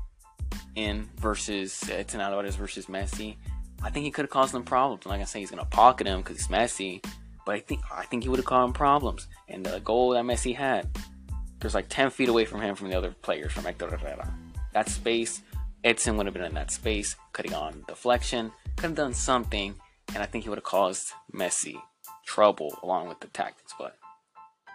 in 0.75 1.09
versus 1.17 1.83
uh, 1.89 1.95
Edson 1.95 2.21
Alvarez 2.21 2.57
versus 2.57 2.85
Messi, 2.85 3.37
I 3.81 3.89
think 3.89 4.05
he 4.05 4.11
could 4.11 4.23
have 4.23 4.29
caused 4.29 4.53
them 4.53 4.63
problems. 4.63 5.07
Like 5.07 5.21
I 5.21 5.23
say, 5.23 5.39
he's 5.39 5.49
gonna 5.49 5.65
pocket 5.65 6.05
him 6.05 6.21
because 6.21 6.37
he's 6.37 6.47
Messi, 6.47 7.03
but 7.45 7.55
I 7.55 7.59
think 7.59 7.81
I 7.91 8.05
think 8.05 8.23
he 8.23 8.29
would 8.29 8.39
have 8.39 8.45
caused 8.45 8.75
problems. 8.75 9.27
And 9.47 9.65
the 9.65 9.79
goal 9.79 10.11
that 10.11 10.23
Messi 10.23 10.55
had, 10.55 10.89
there's 11.59 11.75
like 11.75 11.89
10 11.89 12.09
feet 12.09 12.29
away 12.29 12.45
from 12.45 12.61
him 12.61 12.75
from 12.75 12.89
the 12.89 12.97
other 12.97 13.15
players 13.21 13.51
from 13.51 13.63
Hector 13.63 13.89
Herrera. 13.89 14.33
That 14.73 14.89
space, 14.89 15.41
Edson 15.83 16.17
would 16.17 16.25
have 16.25 16.33
been 16.33 16.43
in 16.43 16.55
that 16.55 16.71
space, 16.71 17.15
could 17.31 17.45
have 17.45 17.53
gone 17.53 17.83
deflection, 17.87 18.51
could 18.75 18.87
have 18.87 18.95
done 18.95 19.13
something, 19.13 19.75
and 20.13 20.23
I 20.23 20.25
think 20.25 20.43
he 20.43 20.49
would 20.49 20.57
have 20.57 20.63
caused 20.63 21.11
Messi 21.33 21.75
trouble 22.25 22.77
along 22.83 23.07
with 23.07 23.19
the 23.19 23.27
tactics. 23.27 23.73
But 23.77 23.95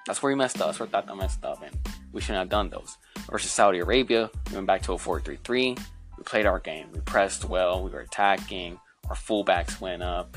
that's 0.07 0.23
where 0.23 0.31
he 0.31 0.37
messed 0.37 0.61
up. 0.61 0.69
That's 0.69 0.81
where 0.81 0.89
Tata 0.89 1.15
messed 1.15 1.45
up, 1.45 1.63
and 1.63 1.77
we 2.13 2.21
shouldn't 2.21 2.39
have 2.39 2.49
done 2.49 2.71
those 2.71 2.97
versus 3.31 3.51
Saudi 3.51 3.79
Arabia. 3.79 4.31
We 4.49 4.55
went 4.55 4.67
back 4.67 4.83
to 4.83 4.93
a 4.93 4.99
4 4.99 5.21
3 5.21 5.39
3. 5.43 5.77
We 6.17 6.25
played 6.25 6.47
our 6.47 6.59
game. 6.59 6.89
We 6.93 7.01
pressed 7.01 7.45
well. 7.45 7.83
We 7.83 7.91
were 7.91 8.01
attacking. 8.01 8.79
Our 9.09 9.17
fullbacks 9.17 9.81
went 9.81 10.03
up 10.03 10.37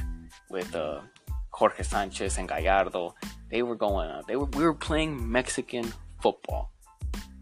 with 0.49 0.75
uh, 0.75 1.01
Jorge 1.61 1.83
Sanchez 1.83 2.39
and 2.39 2.47
Gallardo. 2.47 3.13
They 3.51 3.61
were 3.61 3.75
going 3.75 4.09
up. 4.09 4.25
They 4.25 4.35
were, 4.35 4.45
we 4.45 4.63
were 4.63 4.73
playing 4.73 5.31
Mexican 5.31 5.93
football. 6.19 6.71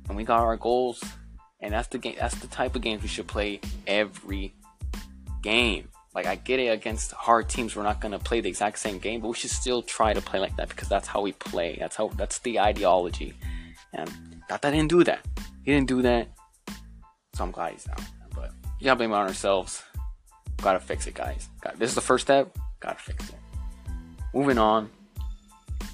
And 0.10 0.18
we 0.18 0.26
got 0.26 0.42
our 0.42 0.58
goals. 0.58 1.02
And 1.62 1.74
that's 1.74 1.88
the 1.88 2.00
game. 2.00 2.16
That's 2.20 2.36
the 2.36 2.48
type 2.48 2.76
of 2.76 2.82
games 2.82 3.02
we 3.02 3.08
should 3.08 3.28
play 3.28 3.62
every 3.88 4.54
game. 5.42 5.88
Like 6.14 6.26
I 6.26 6.36
get 6.36 6.60
it 6.60 6.68
against 6.68 7.14
hard 7.14 7.48
teams, 7.48 7.78
we're 7.78 7.84
not 7.84 8.02
gonna 8.02 8.20
play 8.20 8.42
the 8.42 8.50
exact 8.50 8.80
same 8.80 8.98
game, 8.98 9.22
but 9.22 9.30
we 9.30 9.36
should 9.36 9.52
still 9.52 9.82
try 9.82 10.12
to 10.12 10.20
play 10.20 10.40
like 10.42 10.56
that 10.58 10.68
because 10.68 10.90
that's 10.90 11.08
how 11.08 11.22
we 11.22 11.32
play. 11.32 11.78
That's 11.80 11.96
how 11.96 12.10
that's 12.10 12.40
the 12.40 12.60
ideology. 12.60 13.36
And 13.94 14.10
Tata 14.50 14.72
didn't 14.72 14.90
do 14.90 15.06
that. 15.06 15.26
He 15.64 15.72
didn't 15.72 15.88
do 15.88 16.02
that. 16.02 16.28
So 17.36 17.46
I'm 17.46 17.52
glad 17.52 17.72
he's 17.72 17.88
out. 17.88 18.02
But 18.36 18.52
we 18.82 18.86
gotta 18.86 18.98
blame 18.98 19.12
it 19.12 19.16
on 19.16 19.28
ourselves. 19.28 19.82
Gotta 20.62 20.82
fix 20.82 21.08
it, 21.08 21.14
guys. 21.14 21.48
Got, 21.62 21.80
this 21.80 21.92
is 21.92 21.96
the 21.96 22.02
first 22.02 22.26
step. 22.26 22.58
Gotta 22.82 23.00
fix 23.00 23.30
it. 23.30 23.36
Moving 24.34 24.58
on 24.58 24.90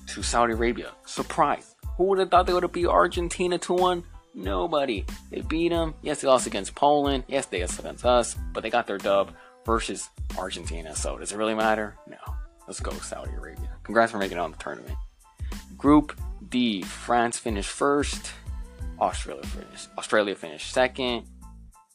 to 0.07 0.23
Saudi 0.23 0.53
Arabia. 0.53 0.91
Surprise. 1.05 1.75
Who 1.97 2.05
would 2.05 2.19
have 2.19 2.29
thought 2.29 2.47
they 2.47 2.53
would 2.53 2.63
have 2.63 2.73
beat 2.73 2.87
Argentina 2.87 3.57
2 3.57 3.73
1? 3.73 4.03
Nobody. 4.33 5.05
They 5.31 5.41
beat 5.41 5.69
them. 5.69 5.93
Yes, 6.01 6.21
they 6.21 6.27
lost 6.27 6.45
against 6.45 6.75
Poland. 6.75 7.23
Yes, 7.27 7.45
they 7.45 7.61
lost 7.61 7.79
against 7.79 8.05
us. 8.05 8.35
But 8.53 8.63
they 8.63 8.69
got 8.69 8.85
their 8.85 8.97
dub 8.97 9.31
versus 9.65 10.09
Argentina. 10.37 10.95
So 10.95 11.17
does 11.17 11.31
it 11.31 11.37
really 11.37 11.55
matter? 11.55 11.95
No. 12.07 12.17
Let's 12.67 12.81
go, 12.81 12.91
Saudi 12.91 13.31
Arabia. 13.31 13.69
Congrats 13.83 14.11
for 14.11 14.17
making 14.17 14.37
it 14.37 14.41
on 14.41 14.51
the 14.51 14.57
tournament. 14.57 14.97
Group 15.77 16.19
D. 16.49 16.81
France 16.81 17.37
finished 17.37 17.69
first. 17.69 18.31
Australia 18.99 19.43
finished. 19.43 19.89
Australia 19.97 20.35
finished 20.35 20.71
second. 20.71 21.25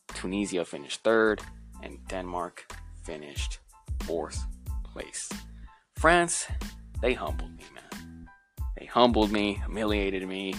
Tunisia 0.09 0.65
finished 0.65 1.03
third. 1.03 1.43
And 1.83 1.99
Denmark 2.09 2.73
finished 3.03 3.59
fourth 4.01 4.43
place. 4.85 5.31
France, 6.01 6.47
they 7.03 7.13
humbled 7.13 7.55
me, 7.59 7.65
man. 7.75 8.27
They 8.79 8.87
humbled 8.87 9.31
me, 9.31 9.61
humiliated 9.67 10.27
me. 10.27 10.55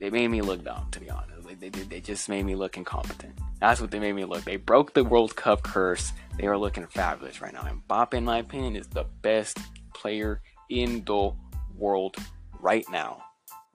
They 0.00 0.10
made 0.10 0.28
me 0.28 0.42
look 0.42 0.62
dumb, 0.62 0.86
to 0.90 1.00
be 1.00 1.08
honest. 1.08 1.48
They, 1.58 1.70
they, 1.70 1.82
they 1.84 2.00
just 2.02 2.28
made 2.28 2.44
me 2.44 2.54
look 2.54 2.76
incompetent. 2.76 3.38
That's 3.58 3.80
what 3.80 3.90
they 3.90 3.98
made 3.98 4.12
me 4.12 4.26
look. 4.26 4.44
They 4.44 4.56
broke 4.56 4.92
the 4.92 5.02
World 5.02 5.34
Cup 5.34 5.62
curse. 5.62 6.12
They 6.36 6.46
are 6.46 6.58
looking 6.58 6.86
fabulous 6.88 7.40
right 7.40 7.54
now. 7.54 7.62
And 7.62 7.80
Mbappe, 7.88 8.12
in 8.12 8.26
my 8.26 8.36
opinion, 8.36 8.76
is 8.76 8.86
the 8.88 9.04
best 9.22 9.56
player 9.94 10.42
in 10.68 11.04
the 11.06 11.32
world 11.74 12.16
right 12.60 12.84
now. 12.92 13.22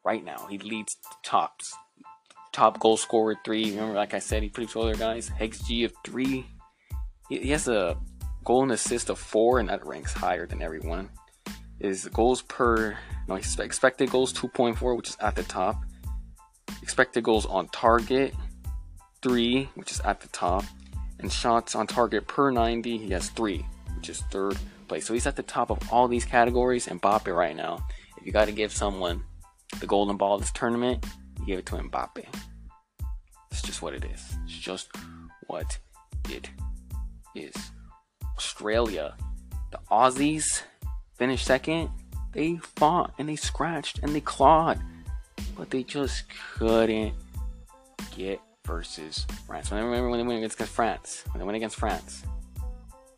Right 0.04 0.24
now. 0.24 0.46
He 0.51 0.60
leads 0.60 0.98
tops. 1.24 1.74
Top 2.54 2.80
goal 2.80 2.98
scorer 2.98 3.36
three. 3.44 3.72
Remember, 3.72 3.96
like 3.96 4.13
I 4.13 4.20
said, 4.20 4.44
he 4.44 4.50
pretty 4.50 4.72
other 4.80 4.94
guys. 4.94 5.32
XG 5.39 5.86
of 5.86 5.94
three. 6.06 6.46
He 7.27 7.50
has 7.50 7.68
a 7.68 7.98
goal 8.45 8.63
and 8.63 8.71
assist 8.71 9.09
of 9.09 9.19
four, 9.19 9.59
and 9.59 9.69
that 9.69 9.85
ranks 9.85 10.13
higher 10.13 10.47
than 10.47 10.61
everyone. 10.61 11.09
Is 11.79 12.07
goals 12.07 12.41
per 12.43 12.97
no 13.27 13.35
expected 13.35 14.11
goals 14.11 14.31
2.4, 14.33 14.95
which 14.95 15.09
is 15.09 15.17
at 15.19 15.35
the 15.35 15.43
top. 15.43 15.83
Expected 16.81 17.23
goals 17.23 17.45
on 17.45 17.67
target 17.69 18.33
three, 19.21 19.67
which 19.73 19.91
is 19.91 19.99
at 20.01 20.21
the 20.21 20.27
top, 20.27 20.63
and 21.19 21.31
shots 21.31 21.73
on 21.73 21.87
target 21.87 22.27
per 22.27 22.51
90, 22.51 22.97
he 22.97 23.09
has 23.09 23.29
three, 23.29 23.65
which 23.95 24.09
is 24.09 24.21
third 24.31 24.55
place. 24.87 25.07
So 25.07 25.15
he's 25.15 25.25
at 25.25 25.35
the 25.35 25.43
top 25.43 25.71
of 25.71 25.79
all 25.91 26.07
these 26.07 26.25
categories. 26.25 26.87
And 26.87 27.01
Mbappe 27.01 27.35
right 27.35 27.55
now, 27.55 27.85
if 28.17 28.25
you 28.25 28.31
got 28.31 28.45
to 28.45 28.51
give 28.51 28.71
someone 28.71 29.23
the 29.79 29.87
golden 29.87 30.17
ball 30.17 30.35
of 30.35 30.41
this 30.41 30.51
tournament, 30.51 31.03
you 31.39 31.45
give 31.47 31.59
it 31.59 31.65
to 31.67 31.75
Mbappe. 31.75 32.25
It's 33.49 33.63
just 33.63 33.81
what 33.81 33.95
it 33.95 34.05
is. 34.05 34.21
It's 34.43 34.53
just 34.53 34.89
what 35.47 35.79
it 36.29 36.49
is. 37.33 37.57
Australia, 38.38 39.15
the 39.72 39.80
Aussies 39.92 40.62
finished 41.15 41.46
second. 41.46 41.89
They 42.34 42.58
fought 42.58 43.13
and 43.18 43.30
they 43.30 43.36
scratched 43.38 44.00
and 44.00 44.13
they 44.13 44.22
clawed, 44.22 44.80
but 45.58 45.70
they 45.70 45.84
just 45.84 46.24
couldn't 46.58 47.13
get 48.15 48.42
versus 48.65 49.25
France. 49.48 49.72
When 49.72 49.80
I 49.80 49.84
remember 49.84 50.10
when 50.10 50.20
they 50.20 50.25
went 50.25 50.44
against 50.44 50.62
France, 50.72 51.24
when 51.32 51.39
they 51.39 51.46
went 51.46 51.56
against 51.56 51.77
France, 51.77 52.24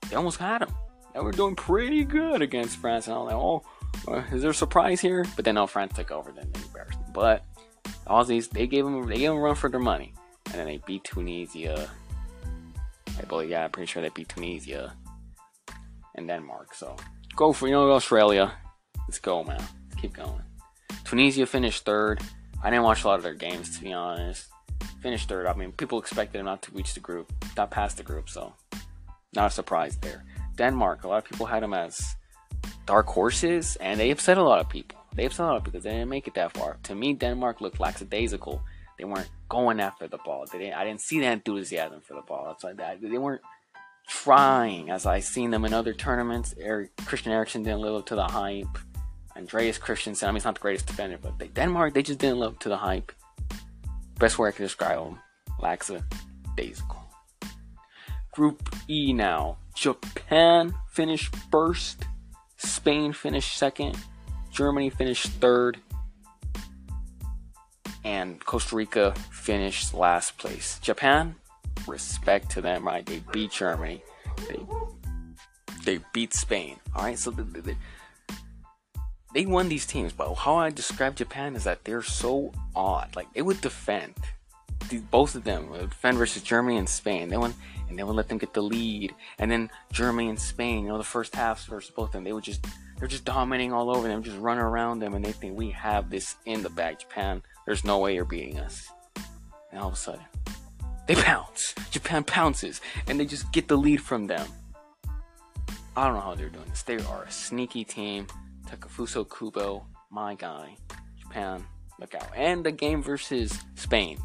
they 0.09 0.15
almost 0.15 0.37
had 0.37 0.61
them. 0.61 0.73
They 1.13 1.19
were 1.19 1.31
doing 1.31 1.55
pretty 1.55 2.03
good 2.03 2.43
against 2.43 2.77
France, 2.77 3.07
and 3.07 3.15
I 3.15 3.19
was 3.19 3.33
like, 3.33 3.35
oh, 3.35 3.63
uh, 4.07 4.35
is 4.35 4.43
there 4.43 4.51
a 4.51 4.53
surprise 4.53 5.01
here? 5.01 5.25
But 5.35 5.45
then, 5.45 5.55
no, 5.55 5.65
France 5.65 5.95
took 5.95 6.11
over. 6.11 6.31
Then 6.31 6.47
they 6.53 6.61
embarrassed 6.61 6.99
them. 6.99 7.11
But 7.11 7.43
the 7.83 8.09
Aussies, 8.09 8.49
they 8.49 8.67
gave 8.67 8.85
them, 8.85 9.07
they 9.07 9.17
gave 9.17 9.29
them 9.29 9.37
a 9.37 9.41
run 9.41 9.55
for 9.55 9.69
their 9.69 9.79
money, 9.79 10.13
and 10.45 10.55
then 10.55 10.67
they 10.67 10.77
beat 10.85 11.03
Tunisia. 11.03 11.89
I 13.17 13.23
believe, 13.23 13.49
yeah, 13.49 13.63
I'm 13.63 13.71
pretty 13.71 13.87
sure 13.87 14.03
they 14.03 14.09
beat 14.09 14.29
Tunisia 14.29 14.93
and 16.17 16.27
Denmark. 16.27 16.73
So 16.73 16.95
go 17.35 17.53
for 17.53 17.67
you 17.67 17.73
know 17.73 17.91
Australia. 17.91 18.53
Let's 19.07 19.19
go, 19.19 19.43
man. 19.43 19.63
Let's 19.89 20.01
keep 20.01 20.13
going. 20.13 20.41
Tunisia 21.05 21.45
finished 21.45 21.85
third. 21.85 22.21
I 22.63 22.69
didn't 22.69 22.83
watch 22.83 23.03
a 23.03 23.07
lot 23.07 23.17
of 23.17 23.23
their 23.23 23.33
games 23.35 23.77
to 23.77 23.83
be 23.83 23.93
honest 23.93 24.47
finished 25.01 25.29
third. 25.29 25.47
I 25.47 25.53
mean, 25.53 25.71
people 25.71 25.99
expected 25.99 26.39
him 26.39 26.45
not 26.45 26.61
to 26.63 26.71
reach 26.71 26.93
the 26.93 26.99
group, 26.99 27.31
not 27.55 27.71
past 27.71 27.97
the 27.97 28.03
group, 28.03 28.29
so 28.29 28.53
not 29.33 29.47
a 29.47 29.53
surprise 29.53 29.97
there. 29.97 30.23
Denmark, 30.55 31.03
a 31.03 31.07
lot 31.07 31.23
of 31.23 31.29
people 31.29 31.45
had 31.45 31.63
them 31.63 31.73
as 31.73 32.15
dark 32.85 33.07
horses, 33.07 33.77
and 33.79 33.99
they 33.99 34.11
upset 34.11 34.37
a 34.37 34.43
lot 34.43 34.59
of 34.59 34.69
people. 34.69 34.99
They 35.15 35.25
upset 35.25 35.45
a 35.45 35.53
lot 35.53 35.63
because 35.63 35.83
they 35.83 35.91
didn't 35.91 36.09
make 36.09 36.27
it 36.27 36.33
that 36.35 36.53
far. 36.57 36.77
To 36.83 36.95
me, 36.95 37.13
Denmark 37.13 37.61
looked 37.61 37.79
lackadaisical. 37.79 38.61
They 38.97 39.05
weren't 39.05 39.29
going 39.49 39.79
after 39.79 40.07
the 40.07 40.17
ball. 40.17 40.45
They 40.51 40.59
didn't, 40.59 40.73
I 40.73 40.83
didn't 40.83 41.01
see 41.01 41.19
that 41.21 41.33
enthusiasm 41.33 42.01
for 42.01 42.15
the 42.15 42.21
ball. 42.21 42.45
That's 42.47 42.77
that. 42.77 43.01
They 43.01 43.17
weren't 43.17 43.41
trying 44.07 44.89
as 44.89 45.05
I 45.05 45.19
seen 45.19 45.51
them 45.51 45.65
in 45.65 45.73
other 45.73 45.93
tournaments. 45.93 46.55
Eric, 46.59 46.95
Christian 47.05 47.31
Eriksen 47.31 47.63
didn't 47.63 47.81
live 47.81 47.95
up 47.95 48.05
to 48.07 48.15
the 48.15 48.23
hype. 48.23 48.77
Andreas 49.35 49.77
Christensen, 49.77 50.27
I 50.27 50.31
mean, 50.31 50.37
he's 50.37 50.45
not 50.45 50.55
the 50.55 50.61
greatest 50.61 50.87
defender, 50.87 51.19
but 51.21 51.37
they, 51.37 51.47
Denmark, 51.47 51.93
they 51.93 52.01
just 52.01 52.19
didn't 52.19 52.39
live 52.39 52.53
up 52.53 52.59
to 52.59 52.69
the 52.69 52.77
hype. 52.77 53.11
Best 54.17 54.39
way 54.39 54.49
I 54.49 54.51
can 54.51 54.65
describe 54.65 54.97
them. 54.97 55.19
Laxa 55.61 56.03
Daisical. 56.55 57.03
Group 58.31 58.75
E 58.89 59.13
now. 59.13 59.57
Japan 59.75 60.73
finished 60.89 61.35
first. 61.51 62.05
Spain 62.57 63.13
finished 63.13 63.57
second. 63.57 63.95
Germany 64.51 64.89
finished 64.89 65.27
third. 65.27 65.77
And 68.03 68.43
Costa 68.43 68.75
Rica 68.75 69.13
finished 69.31 69.93
last 69.93 70.37
place. 70.37 70.79
Japan, 70.81 71.35
respect 71.87 72.49
to 72.51 72.61
them, 72.61 72.85
right? 72.85 73.05
They 73.05 73.21
beat 73.31 73.51
Germany. 73.51 74.03
They 74.47 74.59
they 75.85 75.99
beat 76.13 76.33
Spain. 76.33 76.77
All 76.95 77.03
right, 77.03 77.17
so 77.17 77.31
the, 77.31 77.43
the, 77.43 77.61
the, 77.61 77.75
they 79.33 79.45
won 79.45 79.69
these 79.69 79.85
teams, 79.85 80.11
but 80.11 80.33
how 80.33 80.55
I 80.55 80.69
describe 80.69 81.15
Japan 81.15 81.55
is 81.55 81.63
that 81.63 81.85
they're 81.85 82.01
so 82.01 82.51
odd. 82.75 83.15
Like 83.15 83.31
they 83.33 83.41
would 83.41 83.61
defend, 83.61 84.15
both 85.11 85.35
of 85.35 85.43
them 85.43 85.69
would 85.69 85.89
defend 85.89 86.17
versus 86.17 86.41
Germany 86.41 86.77
and 86.77 86.89
Spain. 86.89 87.29
They 87.29 87.37
won, 87.37 87.53
and 87.87 87.97
they 87.97 88.03
would 88.03 88.15
let 88.15 88.27
them 88.27 88.37
get 88.37 88.53
the 88.53 88.61
lead, 88.61 89.15
and 89.39 89.49
then 89.49 89.69
Germany 89.91 90.29
and 90.29 90.39
Spain, 90.39 90.83
you 90.83 90.89
know, 90.89 90.97
the 90.97 91.03
first 91.03 91.35
half 91.35 91.65
versus 91.65 91.91
both 91.91 92.09
of 92.09 92.13
them, 92.13 92.23
they 92.25 92.33
would 92.33 92.43
just 92.43 92.65
they're 92.99 93.07
just 93.07 93.25
dominating 93.25 93.73
all 93.73 93.95
over 93.95 94.07
them, 94.07 94.23
just 94.23 94.37
running 94.39 94.63
around 94.63 94.99
them, 94.99 95.13
and 95.13 95.23
they 95.23 95.31
think 95.31 95.55
we 95.55 95.69
have 95.71 96.09
this 96.09 96.35
in 96.45 96.63
the 96.63 96.69
bag. 96.69 96.99
Japan, 96.99 97.41
there's 97.65 97.83
no 97.83 97.99
way 97.99 98.15
you're 98.15 98.25
beating 98.25 98.59
us. 98.59 98.89
And 99.71 99.79
all 99.79 99.89
of 99.89 99.93
a 99.93 99.97
sudden, 99.97 100.21
they 101.07 101.15
pounce. 101.15 101.73
Japan 101.89 102.23
pounces, 102.23 102.81
and 103.07 103.19
they 103.19 103.25
just 103.25 103.51
get 103.51 103.67
the 103.67 103.77
lead 103.77 104.01
from 104.01 104.27
them. 104.27 104.47
I 105.95 106.05
don't 106.05 106.13
know 106.13 106.21
how 106.21 106.35
they're 106.35 106.49
doing 106.49 106.69
this. 106.69 106.83
They 106.83 106.97
are 106.97 107.23
a 107.23 107.31
sneaky 107.31 107.83
team. 107.83 108.27
Takefusa 108.67 109.25
Kubo, 109.27 109.85
my 110.11 110.35
guy. 110.35 110.77
Japan, 111.19 111.65
look 111.99 112.13
out. 112.13 112.29
And 112.35 112.63
the 112.63 112.71
game 112.71 113.01
versus 113.01 113.57
Spain. 113.75 114.19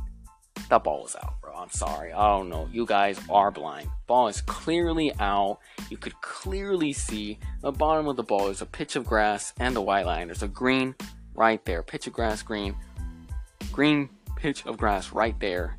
That 0.68 0.84
ball 0.84 1.02
was 1.02 1.16
out, 1.16 1.40
bro. 1.40 1.54
I'm 1.54 1.70
sorry. 1.70 2.12
I 2.12 2.28
don't 2.28 2.48
know. 2.48 2.68
You 2.72 2.84
guys 2.86 3.20
are 3.30 3.50
blind. 3.50 3.88
Ball 4.06 4.28
is 4.28 4.40
clearly 4.42 5.12
out. 5.18 5.58
You 5.90 5.96
could 5.96 6.20
clearly 6.20 6.92
see 6.92 7.38
the 7.60 7.72
bottom 7.72 8.06
of 8.08 8.16
the 8.16 8.22
ball 8.22 8.48
is 8.48 8.60
a 8.60 8.66
pitch 8.66 8.96
of 8.96 9.06
grass 9.06 9.52
and 9.58 9.74
the 9.74 9.80
white 9.80 10.06
line. 10.06 10.28
There's 10.28 10.42
a 10.42 10.48
green 10.48 10.94
right 11.34 11.64
there. 11.64 11.82
Pitch 11.82 12.06
of 12.06 12.12
grass, 12.12 12.42
green. 12.42 12.74
Green 13.70 14.08
pitch 14.36 14.66
of 14.66 14.76
grass 14.76 15.12
right 15.12 15.38
there. 15.40 15.78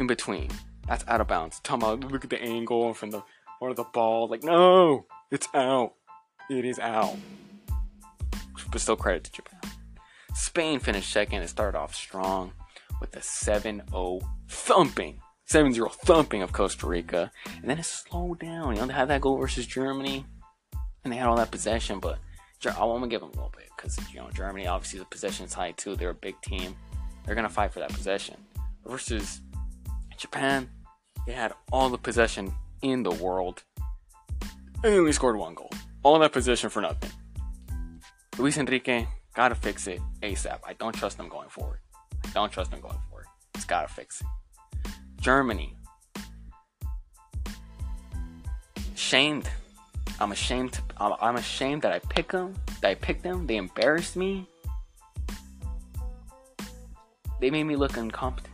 In 0.00 0.06
between. 0.06 0.48
That's 0.88 1.04
out 1.06 1.20
of 1.20 1.28
bounds. 1.28 1.60
Talking 1.60 1.82
about 1.82 2.10
look 2.10 2.24
at 2.24 2.30
the 2.30 2.42
angle 2.42 2.94
from 2.94 3.10
the 3.10 3.22
of 3.60 3.76
the 3.76 3.84
ball. 3.84 4.28
Like, 4.28 4.42
no, 4.42 5.04
it's 5.30 5.46
out. 5.54 5.92
It 6.48 6.64
is 6.64 6.78
out. 6.78 7.16
But 8.72 8.80
still 8.80 8.96
credit 8.96 9.24
to 9.24 9.32
Japan. 9.32 9.60
Spain 10.34 10.80
finished 10.80 11.12
second 11.12 11.40
and 11.40 11.50
started 11.50 11.76
off 11.76 11.94
strong 11.94 12.52
with 13.00 13.14
a 13.14 13.20
7-0 13.20 14.22
thumping. 14.48 15.20
7-0 15.46 15.92
thumping 15.92 16.40
of 16.40 16.52
Costa 16.52 16.86
Rica. 16.86 17.30
And 17.60 17.68
then 17.68 17.78
it 17.78 17.84
slowed 17.84 18.38
down. 18.38 18.74
You 18.74 18.80
know, 18.80 18.86
they 18.86 18.94
had 18.94 19.08
that 19.08 19.20
goal 19.20 19.36
versus 19.36 19.66
Germany. 19.66 20.24
And 21.04 21.12
they 21.12 21.18
had 21.18 21.28
all 21.28 21.36
that 21.36 21.50
possession, 21.50 21.98
but 22.00 22.18
I 22.66 22.84
want 22.84 23.02
to 23.02 23.08
give 23.08 23.20
them 23.20 23.30
a 23.30 23.36
little 23.36 23.52
bit 23.56 23.68
because 23.76 23.98
you 24.12 24.20
know 24.20 24.30
Germany 24.34 24.66
obviously 24.66 24.98
the 24.98 25.06
possession 25.06 25.46
is 25.46 25.54
high 25.54 25.72
too. 25.72 25.96
They're 25.96 26.10
a 26.10 26.14
big 26.14 26.40
team. 26.42 26.76
They're 27.24 27.34
gonna 27.34 27.48
fight 27.48 27.72
for 27.72 27.78
that 27.80 27.90
possession. 27.90 28.36
Versus 28.86 29.40
Japan, 30.20 30.68
they 31.26 31.32
had 31.32 31.54
all 31.72 31.88
the 31.88 31.98
possession 31.98 32.52
in 32.82 33.02
the 33.02 33.10
world, 33.10 33.64
and 34.84 34.94
only 34.94 35.12
scored 35.12 35.36
one 35.36 35.54
goal 35.54 35.70
all 36.02 36.18
that 36.18 36.32
position 36.32 36.70
for 36.70 36.80
nothing. 36.80 37.10
Luis 38.38 38.56
Enrique, 38.56 39.06
gotta 39.34 39.54
fix 39.54 39.86
it 39.86 40.00
ASAP. 40.22 40.60
I 40.66 40.72
don't 40.74 40.94
trust 40.94 41.16
them 41.16 41.28
going 41.28 41.48
forward. 41.48 41.80
I 42.24 42.30
don't 42.30 42.50
trust 42.50 42.70
them 42.70 42.80
going 42.80 42.98
forward. 43.08 43.26
It's 43.54 43.64
gotta 43.64 43.88
fix 43.88 44.20
it. 44.20 44.26
Germany. 45.20 45.76
Shamed. 48.94 49.48
I'm 50.20 50.32
ashamed. 50.32 50.80
I'm 50.98 51.36
ashamed 51.36 51.82
that 51.82 51.92
I 51.92 51.98
pick 51.98 52.32
them. 52.32 52.54
That 52.82 52.90
I 52.90 52.94
picked 52.94 53.22
them. 53.22 53.46
They 53.46 53.56
embarrassed 53.56 54.16
me. 54.16 54.46
They 57.40 57.50
made 57.50 57.64
me 57.64 57.76
look 57.76 57.96
incompetent. 57.96 58.49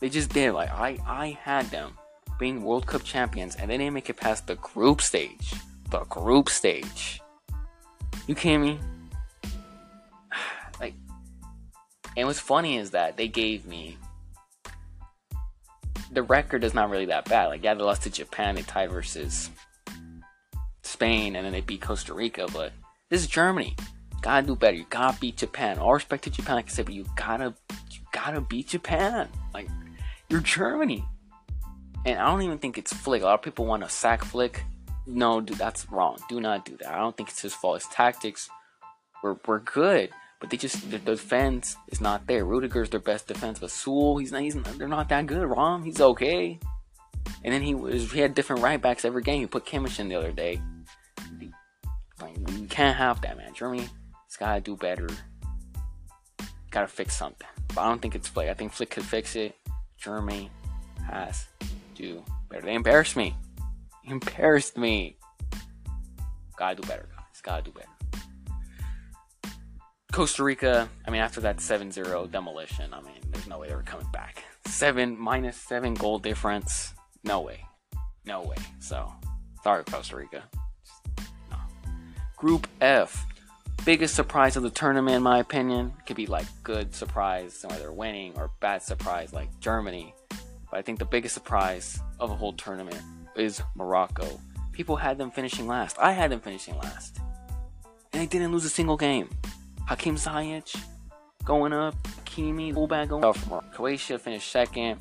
They 0.00 0.08
just 0.08 0.30
did. 0.32 0.52
Like 0.52 0.70
I, 0.70 0.98
I 1.06 1.38
had 1.42 1.66
them 1.70 1.92
being 2.38 2.62
World 2.62 2.86
Cup 2.86 3.04
champions, 3.04 3.54
and 3.56 3.70
they 3.70 3.76
didn't 3.76 3.94
make 3.94 4.10
it 4.10 4.16
past 4.16 4.46
the 4.46 4.56
group 4.56 5.02
stage. 5.02 5.54
The 5.90 6.00
group 6.04 6.48
stage. 6.48 7.20
You 8.26 8.34
kidding 8.34 8.62
me? 8.62 8.78
Like, 10.80 10.94
and 12.16 12.26
what's 12.26 12.40
funny 12.40 12.78
is 12.78 12.92
that 12.92 13.18
they 13.18 13.28
gave 13.28 13.66
me 13.66 13.98
the 16.10 16.22
record 16.22 16.64
is 16.64 16.74
not 16.74 16.90
really 16.90 17.06
that 17.06 17.28
bad. 17.28 17.46
Like, 17.46 17.62
yeah, 17.62 17.74
they 17.74 17.82
lost 17.82 18.02
to 18.02 18.10
Japan, 18.10 18.54
they 18.54 18.62
tied 18.62 18.90
versus 18.90 19.50
Spain, 20.82 21.36
and 21.36 21.44
then 21.44 21.52
they 21.52 21.60
beat 21.60 21.82
Costa 21.82 22.14
Rica, 22.14 22.46
but 22.52 22.72
this 23.10 23.20
is 23.20 23.26
Germany. 23.26 23.76
Gotta 24.22 24.46
do 24.46 24.56
better. 24.56 24.76
You 24.76 24.86
gotta 24.90 25.18
beat 25.18 25.36
Japan. 25.36 25.78
All 25.78 25.94
respect 25.94 26.24
to 26.24 26.30
Japan, 26.30 26.56
like 26.56 26.66
I 26.66 26.72
said, 26.72 26.84
but 26.84 26.94
you 26.94 27.06
gotta 27.16 27.54
you 27.90 28.00
gotta 28.12 28.40
beat 28.40 28.68
Japan. 28.68 29.28
Like 29.54 29.68
you're 30.30 30.40
Germany. 30.40 31.04
And 32.06 32.18
I 32.18 32.30
don't 32.30 32.42
even 32.42 32.58
think 32.58 32.78
it's 32.78 32.92
Flick. 32.92 33.22
A 33.22 33.26
lot 33.26 33.34
of 33.34 33.42
people 33.42 33.66
want 33.66 33.82
to 33.82 33.88
sack 33.88 34.24
Flick. 34.24 34.64
No, 35.06 35.40
dude, 35.40 35.58
that's 35.58 35.90
wrong. 35.90 36.18
Do 36.28 36.40
not 36.40 36.64
do 36.64 36.76
that. 36.78 36.92
I 36.92 36.98
don't 36.98 37.16
think 37.16 37.28
it's 37.28 37.42
his 37.42 37.52
fault. 37.52 37.82
His 37.82 37.88
tactics 37.92 38.48
were, 39.22 39.38
were 39.46 39.60
good, 39.60 40.10
but 40.40 40.50
they 40.50 40.56
just 40.56 40.90
the, 40.90 40.98
defense 40.98 41.76
is 41.88 42.00
not 42.00 42.26
there. 42.26 42.44
Rudiger's 42.44 42.90
their 42.90 43.00
best 43.00 43.26
defense, 43.26 43.58
but 43.58 43.70
Süle, 43.70 44.20
he's 44.20 44.32
not. 44.32 44.42
He's 44.42 44.54
not, 44.54 44.78
they're 44.78 44.88
not 44.88 45.08
that 45.10 45.26
good. 45.26 45.46
Raum, 45.48 45.84
he's 45.84 46.00
okay. 46.00 46.58
And 47.44 47.52
then 47.52 47.62
he 47.62 47.74
was 47.74 48.12
he 48.12 48.20
had 48.20 48.34
different 48.34 48.62
right 48.62 48.80
backs 48.80 49.04
every 49.04 49.22
game. 49.22 49.40
He 49.40 49.46
put 49.46 49.66
Kimmich 49.66 50.00
in 50.00 50.08
the 50.08 50.14
other 50.14 50.32
day. 50.32 50.60
Like 52.20 52.36
you 52.56 52.66
can't 52.66 52.96
have 52.96 53.20
that, 53.22 53.36
man. 53.36 53.52
Germany 53.54 53.88
it's 54.26 54.36
gotta 54.36 54.60
do 54.60 54.76
better. 54.76 55.08
Gotta 56.70 56.86
fix 56.86 57.16
something. 57.16 57.48
But 57.74 57.78
I 57.78 57.88
don't 57.88 58.00
think 58.00 58.14
it's 58.14 58.28
Flick. 58.28 58.48
I 58.48 58.54
think 58.54 58.72
Flick 58.72 58.90
could 58.90 59.04
fix 59.04 59.34
it. 59.34 59.56
Germany 60.00 60.50
has 61.06 61.46
to 61.96 62.24
better. 62.48 62.62
They 62.62 62.74
embarrassed 62.74 63.16
me. 63.16 63.36
Embarrassed 64.04 64.76
me. 64.76 65.16
Gotta 66.56 66.80
do 66.80 66.88
better, 66.88 67.08
guys. 67.14 67.40
Gotta 67.42 67.62
do 67.62 67.72
better. 67.72 67.86
Costa 70.12 70.42
Rica, 70.42 70.88
I 71.06 71.10
mean, 71.10 71.20
after 71.20 71.40
that 71.42 71.60
7 71.60 71.92
0 71.92 72.26
demolition, 72.26 72.92
I 72.92 73.00
mean, 73.00 73.20
there's 73.30 73.46
no 73.46 73.58
way 73.58 73.68
they 73.68 73.74
were 73.74 73.82
coming 73.82 74.08
back. 74.12 74.42
Seven 74.66 75.18
minus 75.18 75.56
seven 75.56 75.94
goal 75.94 76.18
difference. 76.18 76.94
No 77.22 77.40
way. 77.40 77.64
No 78.24 78.42
way. 78.42 78.56
So, 78.80 79.12
sorry, 79.62 79.84
Costa 79.84 80.16
Rica. 80.16 80.42
No. 81.50 81.56
Group 82.36 82.66
F. 82.80 83.24
Biggest 83.90 84.14
surprise 84.14 84.54
of 84.54 84.62
the 84.62 84.70
tournament, 84.70 85.16
in 85.16 85.22
my 85.24 85.40
opinion. 85.40 85.92
Could 86.06 86.14
be 86.14 86.26
like 86.26 86.46
good 86.62 86.94
surprise, 86.94 87.64
whether 87.68 87.90
winning, 87.90 88.34
or 88.36 88.52
bad 88.60 88.84
surprise, 88.84 89.32
like 89.32 89.48
Germany. 89.58 90.14
But 90.28 90.78
I 90.78 90.82
think 90.82 91.00
the 91.00 91.04
biggest 91.04 91.34
surprise 91.34 91.98
of 92.20 92.28
the 92.28 92.36
whole 92.36 92.52
tournament 92.52 93.02
is 93.34 93.60
Morocco. 93.74 94.40
People 94.70 94.94
had 94.94 95.18
them 95.18 95.32
finishing 95.32 95.66
last. 95.66 95.98
I 95.98 96.12
had 96.12 96.30
them 96.30 96.38
finishing 96.38 96.78
last. 96.78 97.18
And 98.12 98.22
they 98.22 98.26
didn't 98.26 98.52
lose 98.52 98.64
a 98.64 98.68
single 98.68 98.96
game. 98.96 99.28
Hakim 99.88 100.14
Ziyech 100.14 100.80
going 101.44 101.72
up, 101.72 102.00
Hakimi, 102.04 102.72
fullback 102.72 103.08
going 103.08 103.24
up. 103.24 103.72
Croatia 103.72 104.20
finished 104.20 104.52
second. 104.52 105.00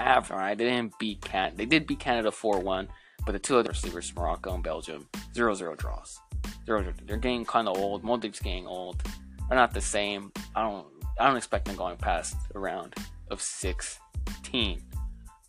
After 0.00 0.34
I 0.34 0.56
they 0.56 0.64
didn't 0.64 0.98
beat 0.98 1.20
Can 1.20 1.52
they 1.54 1.66
did 1.66 1.86
beat 1.86 2.00
Canada 2.00 2.32
4-1, 2.32 2.88
but 3.24 3.30
the 3.30 3.38
two 3.38 3.56
other 3.56 3.68
receivers, 3.68 4.12
Morocco 4.16 4.54
and 4.54 4.64
Belgium, 4.64 5.06
0-0 5.36 5.76
draws. 5.76 6.18
0 6.66 6.92
They're 7.04 7.16
getting 7.16 7.44
kind 7.44 7.68
of 7.68 7.76
old. 7.76 8.02
Modric's 8.02 8.40
getting 8.40 8.66
old. 8.66 9.02
They're 9.48 9.58
not 9.58 9.72
the 9.72 9.80
same. 9.80 10.32
I 10.54 10.62
don't 10.62 10.86
I 11.18 11.26
don't 11.26 11.36
expect 11.36 11.66
them 11.66 11.76
going 11.76 11.96
past 11.96 12.36
a 12.54 12.58
round 12.58 12.94
of 13.30 13.40
16. 13.40 14.82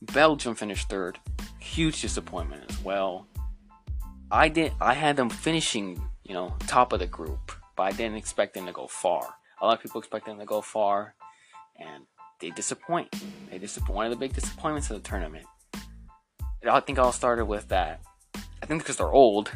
Belgium 0.01 0.55
finished 0.55 0.89
third. 0.89 1.19
Huge 1.59 2.01
disappointment 2.01 2.63
as 2.69 2.83
well. 2.83 3.27
I 4.31 4.49
did 4.49 4.73
I 4.79 4.93
had 4.93 5.15
them 5.15 5.29
finishing, 5.29 6.01
you 6.23 6.33
know, 6.33 6.53
top 6.67 6.93
of 6.93 6.99
the 6.99 7.07
group, 7.07 7.51
but 7.75 7.83
I 7.83 7.91
didn't 7.91 8.17
expect 8.17 8.53
them 8.53 8.65
to 8.65 8.71
go 8.71 8.87
far. 8.87 9.35
A 9.61 9.65
lot 9.65 9.77
of 9.77 9.81
people 9.81 9.99
expect 9.99 10.25
them 10.25 10.37
to 10.37 10.45
go 10.45 10.61
far, 10.61 11.15
and 11.79 12.03
they 12.39 12.51
disappoint. 12.51 13.13
They 13.49 13.57
disappoint. 13.57 13.95
One 13.95 14.05
of 14.05 14.11
the 14.11 14.17
big 14.17 14.33
disappointments 14.33 14.89
of 14.91 15.01
the 15.01 15.07
tournament. 15.07 15.45
I 16.69 16.79
think 16.81 16.97
it 16.97 17.01
all 17.01 17.11
started 17.11 17.45
with 17.45 17.69
that. 17.69 18.01
I 18.61 18.65
think 18.65 18.81
because 18.81 18.97
they're 18.97 19.07
old, 19.07 19.51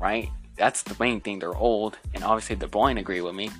right? 0.00 0.28
That's 0.58 0.82
the 0.82 0.96
main 0.98 1.20
thing. 1.20 1.38
They're 1.38 1.54
old, 1.54 1.98
and 2.14 2.24
obviously 2.24 2.56
De 2.56 2.66
Bruyne 2.66 2.98
agreed 2.98 3.20
with 3.22 3.34
me, 3.34 3.50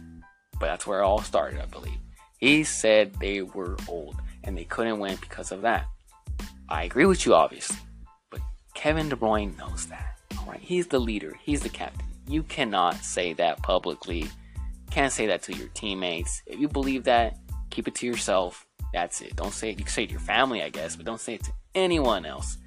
but 0.58 0.66
that's 0.66 0.86
where 0.86 1.00
it 1.00 1.04
all 1.04 1.22
started, 1.22 1.60
I 1.60 1.66
believe. 1.66 1.98
He 2.38 2.64
said 2.64 3.14
they 3.14 3.42
were 3.42 3.76
old 3.88 4.16
and 4.44 4.56
they 4.56 4.64
couldn't 4.64 4.98
win 4.98 5.16
because 5.20 5.52
of 5.52 5.62
that. 5.62 5.86
I 6.68 6.84
agree 6.84 7.06
with 7.06 7.24
you, 7.24 7.34
obviously, 7.34 7.78
but 8.30 8.40
Kevin 8.74 9.08
De 9.08 9.16
Bruyne 9.16 9.56
knows 9.56 9.86
that. 9.86 10.18
All 10.38 10.46
right, 10.46 10.60
he's 10.60 10.86
the 10.88 10.98
leader. 10.98 11.36
He's 11.42 11.62
the 11.62 11.68
captain. 11.68 12.06
You 12.28 12.42
cannot 12.42 12.96
say 12.96 13.32
that 13.34 13.62
publicly. 13.62 14.28
Can't 14.90 15.12
say 15.12 15.26
that 15.26 15.42
to 15.44 15.54
your 15.54 15.68
teammates. 15.68 16.42
If 16.46 16.58
you 16.58 16.68
believe 16.68 17.04
that, 17.04 17.38
keep 17.70 17.88
it 17.88 17.94
to 17.96 18.06
yourself. 18.06 18.66
That's 18.92 19.20
it. 19.20 19.36
Don't 19.36 19.52
say 19.52 19.70
it. 19.70 19.78
You 19.78 19.84
can 19.84 19.92
say 19.92 20.04
it 20.04 20.06
to 20.06 20.12
your 20.12 20.20
family, 20.20 20.62
I 20.62 20.70
guess, 20.70 20.96
but 20.96 21.06
don't 21.06 21.20
say 21.20 21.34
it 21.34 21.44
to 21.44 21.52
anyone 21.74 22.24
else. 22.24 22.58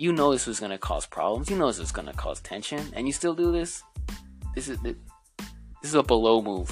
You 0.00 0.14
know 0.14 0.32
this 0.32 0.46
was 0.46 0.60
to 0.60 0.78
cause 0.78 1.04
problems. 1.04 1.50
You 1.50 1.58
know 1.58 1.66
this 1.66 1.78
was 1.78 1.92
to 1.92 2.12
cause 2.14 2.40
tension, 2.40 2.80
and 2.94 3.06
you 3.06 3.12
still 3.12 3.34
do 3.34 3.52
this. 3.52 3.82
This 4.54 4.66
is 4.66 4.78
this 4.80 4.96
is 5.82 5.94
a 5.94 6.02
below 6.02 6.40
move 6.40 6.70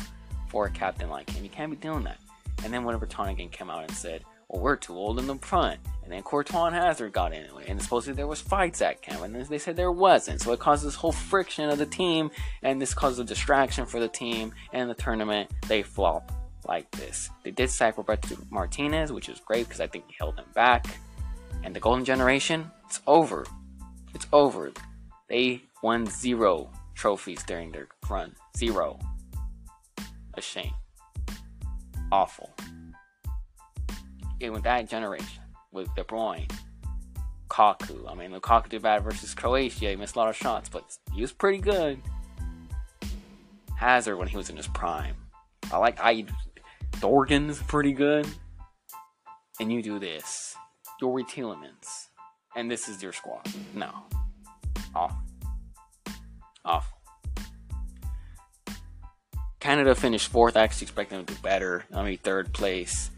for 0.48 0.64
a 0.64 0.70
captain 0.70 1.10
like 1.10 1.28
him. 1.28 1.44
You 1.44 1.50
can't 1.50 1.70
be 1.70 1.76
doing 1.76 2.04
that. 2.04 2.16
And 2.64 2.72
then 2.72 2.84
whenever 2.84 3.06
Vertonghen 3.06 3.52
came 3.52 3.68
out 3.68 3.82
and 3.82 3.90
said, 3.90 4.24
"Well, 4.48 4.62
we're 4.62 4.76
too 4.76 4.94
old 4.94 5.18
in 5.18 5.26
the 5.26 5.34
front," 5.34 5.78
and 6.04 6.10
then 6.10 6.22
Courtois 6.22 6.68
and 6.68 6.74
Hazard 6.74 7.12
got 7.12 7.34
in 7.34 7.42
it, 7.42 7.52
and 7.66 7.82
supposedly 7.82 8.16
there 8.16 8.26
was 8.26 8.40
fights 8.40 8.80
at 8.80 9.02
camp, 9.02 9.22
and 9.22 9.36
they 9.36 9.58
said 9.58 9.76
there 9.76 9.92
wasn't. 9.92 10.40
So 10.40 10.52
it 10.52 10.58
caused 10.58 10.86
this 10.86 10.94
whole 10.94 11.12
friction 11.12 11.68
of 11.68 11.76
the 11.76 11.84
team, 11.84 12.30
and 12.62 12.80
this 12.80 12.94
caused 12.94 13.20
a 13.20 13.24
distraction 13.24 13.84
for 13.84 14.00
the 14.00 14.08
team 14.08 14.54
and 14.72 14.88
the 14.88 14.94
tournament. 14.94 15.50
They 15.66 15.82
flop 15.82 16.32
like 16.66 16.90
this. 16.92 17.28
They 17.44 17.50
did 17.50 17.68
sack 17.68 17.98
Roberto 17.98 18.36
Martinez, 18.48 19.12
which 19.12 19.28
is 19.28 19.38
great 19.40 19.66
because 19.66 19.80
I 19.80 19.86
think 19.86 20.06
he 20.08 20.14
held 20.18 20.36
them 20.36 20.48
back. 20.54 20.86
And 21.64 21.74
the 21.74 21.80
Golden 21.80 22.04
Generation, 22.04 22.70
it's 22.86 23.00
over. 23.06 23.46
It's 24.14 24.26
over. 24.32 24.72
They 25.28 25.62
won 25.82 26.06
zero 26.06 26.70
trophies 26.94 27.42
during 27.44 27.72
their 27.72 27.88
run. 28.08 28.34
Zero. 28.56 28.98
A 30.34 30.40
shame. 30.40 30.72
Awful. 32.10 32.50
And 34.40 34.52
with 34.52 34.62
that 34.62 34.88
generation, 34.88 35.42
with 35.72 35.94
De 35.94 36.04
Bruyne, 36.04 36.50
Kaku. 37.48 38.10
I 38.10 38.14
mean, 38.14 38.30
Lukaku 38.30 38.68
did 38.68 38.82
bad 38.82 39.02
versus 39.02 39.34
Croatia. 39.34 39.90
He 39.90 39.96
missed 39.96 40.16
a 40.16 40.18
lot 40.18 40.28
of 40.28 40.36
shots, 40.36 40.68
but 40.68 40.96
he 41.12 41.20
was 41.20 41.32
pretty 41.32 41.58
good. 41.58 42.00
Hazard 43.76 44.16
when 44.16 44.28
he 44.28 44.36
was 44.36 44.50
in 44.50 44.56
his 44.56 44.68
prime. 44.68 45.14
I 45.72 45.78
like 45.78 45.98
I 46.00 46.24
Thorgan's 46.94 47.62
pretty 47.62 47.92
good. 47.92 48.26
And 49.60 49.72
you 49.72 49.82
do 49.82 49.98
this. 49.98 50.56
Youri 51.02 51.28
Tielemans. 51.28 52.08
And 52.56 52.70
this 52.70 52.88
is 52.88 53.02
your 53.02 53.12
squad. 53.12 53.46
No. 53.74 53.90
Off. 54.94 55.14
Off. 56.64 56.92
Canada 59.60 59.94
finished 59.94 60.28
fourth. 60.28 60.56
I 60.56 60.62
actually 60.62 60.86
expect 60.86 61.10
them 61.10 61.24
to 61.24 61.34
do 61.34 61.40
better. 61.40 61.84
I 61.92 62.02
mean, 62.02 62.18
third 62.18 62.52
place. 62.52 63.10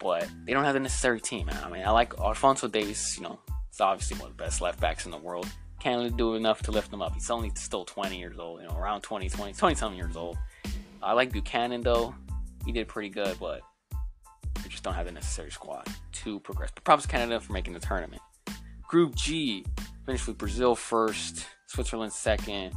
But 0.00 0.28
they 0.46 0.52
don't 0.52 0.64
have 0.64 0.74
the 0.74 0.80
necessary 0.80 1.20
team. 1.20 1.50
I 1.50 1.68
mean, 1.68 1.82
I 1.84 1.90
like 1.90 2.18
Alphonso 2.18 2.68
Davies. 2.68 3.16
you 3.16 3.24
know, 3.24 3.38
it's 3.68 3.80
obviously 3.80 4.16
one 4.18 4.30
of 4.30 4.36
the 4.36 4.42
best 4.42 4.60
left 4.60 4.80
backs 4.80 5.04
in 5.04 5.10
the 5.10 5.18
world. 5.18 5.46
Canada 5.78 6.10
do 6.10 6.34
enough 6.34 6.62
to 6.62 6.70
lift 6.70 6.92
him 6.92 7.02
up. 7.02 7.14
He's 7.14 7.30
only 7.30 7.50
still 7.54 7.84
20 7.84 8.18
years 8.18 8.38
old, 8.38 8.60
you 8.62 8.68
know, 8.68 8.76
around 8.76 9.02
20, 9.02 9.28
20, 9.28 9.52
20 9.52 9.74
something 9.74 9.98
years 9.98 10.16
old. 10.16 10.38
I 11.02 11.12
like 11.12 11.32
Buchanan, 11.32 11.80
though. 11.80 12.14
He 12.64 12.72
did 12.72 12.88
pretty 12.88 13.08
good, 13.08 13.36
but 13.40 13.62
they 14.70 14.72
just 14.72 14.84
don't 14.84 14.94
have 14.94 15.06
the 15.06 15.12
necessary 15.12 15.50
squad 15.50 15.84
to 16.12 16.38
progress. 16.40 16.70
But 16.72 16.84
props 16.84 17.04
Canada 17.04 17.40
for 17.40 17.52
making 17.52 17.72
the 17.72 17.80
tournament. 17.80 18.22
Group 18.86 19.16
G 19.16 19.64
finished 20.06 20.28
with 20.28 20.38
Brazil 20.38 20.76
first, 20.76 21.44
Switzerland 21.66 22.12
second. 22.12 22.72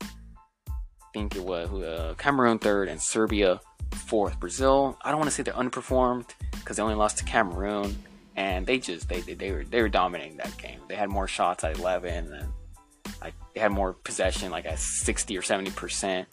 I 0.00 0.06
think 1.12 1.34
it 1.34 1.42
was 1.42 1.68
uh, 1.72 2.14
Cameroon 2.18 2.60
third 2.60 2.88
and 2.88 3.00
Serbia 3.00 3.60
fourth. 3.92 4.38
Brazil, 4.38 4.96
I 5.02 5.10
don't 5.10 5.18
want 5.18 5.28
to 5.28 5.34
say 5.34 5.42
they 5.42 5.50
underperformed 5.50 6.30
because 6.52 6.76
they 6.76 6.82
only 6.84 6.94
lost 6.94 7.18
to 7.18 7.24
Cameroon, 7.24 7.96
and 8.36 8.64
they 8.64 8.78
just 8.78 9.08
they, 9.08 9.22
they 9.22 9.34
they 9.34 9.50
were 9.50 9.64
they 9.64 9.82
were 9.82 9.88
dominating 9.88 10.36
that 10.36 10.56
game. 10.56 10.78
They 10.88 10.94
had 10.94 11.10
more 11.10 11.26
shots 11.26 11.64
at 11.64 11.78
11, 11.78 12.32
and 12.32 12.48
like 13.20 13.34
they 13.54 13.60
had 13.60 13.72
more 13.72 13.92
possession, 13.92 14.52
like 14.52 14.66
at 14.66 14.78
60 14.78 15.36
or 15.36 15.42
70 15.42 15.72
percent. 15.72 16.28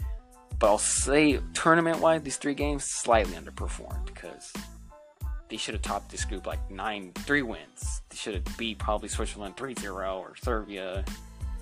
But 0.60 0.68
I'll 0.68 0.78
say 0.78 1.40
tournament 1.54 2.00
wise, 2.00 2.22
these 2.22 2.38
three 2.38 2.54
games 2.54 2.84
slightly 2.84 3.34
underperformed 3.34 4.06
because 4.06 4.52
they 5.50 5.56
should 5.56 5.74
have 5.74 5.82
topped 5.82 6.12
this 6.12 6.26
group 6.26 6.46
like 6.46 6.70
nine 6.70 7.14
three 7.20 7.42
wins. 7.42 8.02
They 8.10 8.18
should 8.18 8.34
have 8.36 8.58
beat 8.58 8.78
probably 8.78 9.08
Switzerland 9.08 9.56
3-0 9.56 10.18
or 10.18 10.36
Serbia. 10.36 11.06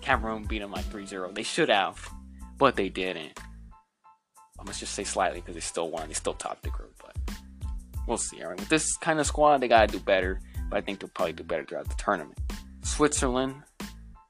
Cameroon 0.02 0.46
beat 0.46 0.60
them 0.60 0.72
like 0.72 0.86
3-0. 0.86 1.36
They 1.36 1.44
should 1.44 1.70
have, 1.70 2.10
but 2.58 2.76
they 2.76 2.90
didn't. 2.90 3.40
I 4.60 4.64
must 4.64 4.80
just 4.80 4.94
say 4.94 5.04
slightly 5.04 5.42
because 5.42 5.54
they 5.54 5.62
still 5.62 5.92
won. 5.92 6.08
They 6.08 6.16
still 6.16 6.34
topped 6.34 6.64
the 6.64 6.70
group, 6.70 6.96
but 7.00 7.16
we'll 8.08 8.18
see. 8.18 8.42
All 8.42 8.50
right, 8.50 8.60
with 8.60 8.70
this 8.70 8.98
kind 8.98 9.20
of 9.20 9.28
squad, 9.28 9.60
they 9.60 9.68
gotta 9.68 9.92
do 9.92 10.00
better. 10.00 10.42
but 10.70 10.78
I 10.78 10.82
think 10.82 11.00
they'll 11.00 11.10
probably 11.10 11.34
do 11.34 11.44
better 11.44 11.64
throughout 11.64 11.88
the 11.88 11.96
tournament. 11.96 12.40
Switzerland, 12.82 13.62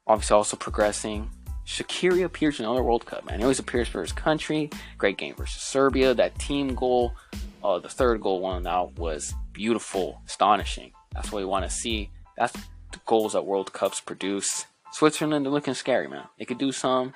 obviously 0.06 0.36
also 0.36 0.58
progressing. 0.58 1.30
Shaqiri 1.68 2.24
appears 2.24 2.60
in 2.60 2.66
another 2.66 2.82
World 2.82 3.06
Cup, 3.06 3.26
man. 3.26 3.40
He 3.40 3.44
always 3.44 3.60
appears 3.60 3.90
for 3.90 4.00
his 4.02 4.14
country. 4.14 4.70
Great 4.98 5.18
game 5.18 5.36
versus 5.36 5.62
Serbia. 5.62 6.14
That 6.14 6.40
team 6.40 6.74
goal, 6.74 7.14
uh, 7.62 7.80
the 7.80 7.90
third 7.90 8.22
goal 8.22 8.40
one 8.40 8.66
out 8.66 8.98
was 8.98 9.34
beautiful, 9.52 10.22
astonishing. 10.26 10.94
That's 11.14 11.30
what 11.30 11.40
we 11.40 11.46
want 11.46 11.66
to 11.66 11.70
see. 11.70 12.10
That's 12.38 12.54
the 12.54 13.00
goals 13.06 13.34
that 13.34 13.46
World 13.46 13.74
Cups 13.74 14.00
produce. 14.00 14.66
Switzerland, 14.94 15.46
they're 15.46 15.52
looking 15.52 15.74
scary, 15.74 16.08
man. 16.08 16.24
They 16.40 16.46
could 16.46 16.58
do 16.58 16.72
some. 16.72 17.14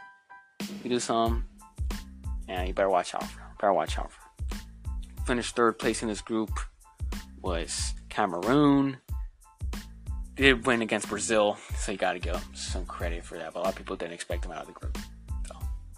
They 0.83 0.89
do 0.89 0.99
some. 0.99 1.45
And 2.49 2.67
you 2.67 2.73
better 2.73 2.89
watch 2.89 3.15
out 3.15 3.23
for 3.23 3.39
them. 3.39 3.47
Better 3.57 3.73
watch 3.73 3.97
out 3.97 4.11
for 4.11 4.19
them. 4.49 4.59
Finished 5.25 5.55
third 5.55 5.79
place 5.79 6.01
in 6.01 6.09
this 6.09 6.21
group 6.21 6.51
was 7.41 7.93
Cameroon. 8.09 8.97
Did 10.41 10.65
win 10.65 10.81
against 10.81 11.07
Brazil, 11.07 11.55
so 11.77 11.91
you 11.91 11.99
got 11.99 12.13
to 12.13 12.19
give 12.19 12.33
them 12.33 12.41
some 12.55 12.83
credit 12.87 13.23
for 13.23 13.37
that. 13.37 13.53
But 13.53 13.59
a 13.59 13.61
lot 13.61 13.69
of 13.73 13.75
people 13.75 13.95
didn't 13.95 14.13
expect 14.13 14.41
them 14.41 14.51
out 14.51 14.61
of 14.61 14.65
the 14.65 14.73
group, 14.73 14.97
so 15.47 15.55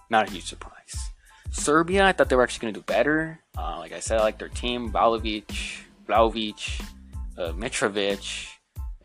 not 0.10 0.28
a 0.28 0.32
huge 0.32 0.44
surprise. 0.44 1.12
Serbia, 1.52 2.04
I 2.04 2.12
thought 2.12 2.28
they 2.28 2.36
were 2.36 2.44
actually 2.44 2.64
going 2.64 2.74
to 2.74 2.80
do 2.82 2.84
better. 2.84 3.40
Uh, 3.58 3.78
like 3.80 3.94
I 3.94 4.02
said, 4.02 4.20
I 4.20 4.24
like 4.24 4.38
their 4.40 4.50
team: 4.50 4.92
Vlahovic, 4.92 5.80
Vlahovic, 6.10 6.82
uh, 7.38 7.54
Mitrovic, 7.54 8.50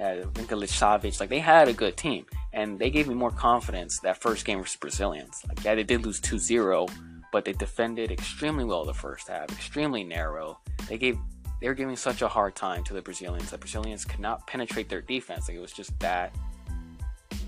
uh, 0.00 0.26
Vinkovic 0.32 0.72
Savic. 0.72 1.20
Like 1.20 1.28
they 1.28 1.38
had 1.38 1.68
a 1.68 1.72
good 1.72 1.96
team, 1.96 2.26
and 2.52 2.76
they 2.76 2.90
gave 2.90 3.06
me 3.06 3.14
more 3.14 3.30
confidence 3.30 4.00
that 4.00 4.20
first 4.20 4.44
game 4.44 4.58
versus 4.58 4.74
Brazilians. 4.74 5.44
Like 5.46 5.62
yeah, 5.62 5.76
they 5.76 5.84
did 5.84 6.04
lose 6.04 6.20
2-0, 6.20 6.90
but 7.30 7.44
they 7.44 7.52
defended 7.52 8.10
extremely 8.10 8.64
well 8.64 8.84
the 8.84 8.92
first 8.92 9.28
half, 9.28 9.52
extremely 9.52 10.02
narrow. 10.02 10.58
They 10.88 10.98
gave 10.98 11.16
they 11.60 11.68
were 11.68 11.74
giving 11.74 11.96
such 11.96 12.22
a 12.22 12.28
hard 12.28 12.54
time 12.54 12.84
to 12.84 12.94
the 12.94 13.02
Brazilians. 13.02 13.50
The 13.50 13.58
Brazilians 13.58 14.04
could 14.04 14.20
not 14.20 14.46
penetrate 14.46 14.88
their 14.88 15.00
defense. 15.00 15.48
Like 15.48 15.56
it 15.56 15.60
was 15.60 15.72
just 15.72 15.98
that 16.00 16.34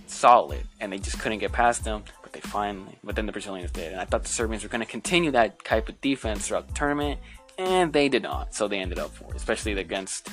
solid, 0.07 0.63
and 0.81 0.93
they 0.93 0.99
just 0.99 1.19
couldn't 1.21 1.39
get 1.39 1.53
past 1.53 1.85
them. 1.85 2.03
But 2.23 2.33
they 2.33 2.41
finally, 2.41 2.99
but 3.05 3.17
then 3.17 3.27
the 3.27 3.33
Brazilians 3.33 3.71
did, 3.71 3.93
and 3.93 4.01
I 4.01 4.05
thought 4.05 4.23
the 4.23 4.29
Serbians 4.29 4.63
were 4.63 4.69
going 4.69 4.81
to 4.81 4.87
continue 4.87 5.31
that 5.33 5.65
type 5.65 5.89
of 5.89 6.01
defense 6.01 6.49
throughout 6.49 6.69
the 6.69 6.75
tournament, 6.75 7.21
and 7.59 7.93
they 7.93 8.09
did 8.09 8.23
not. 8.23 8.55
So 8.55 8.69
they 8.69 8.79
ended 8.79 8.99
up 8.99 9.11
for, 9.15 9.33
especially 9.35 9.73
against 9.73 10.29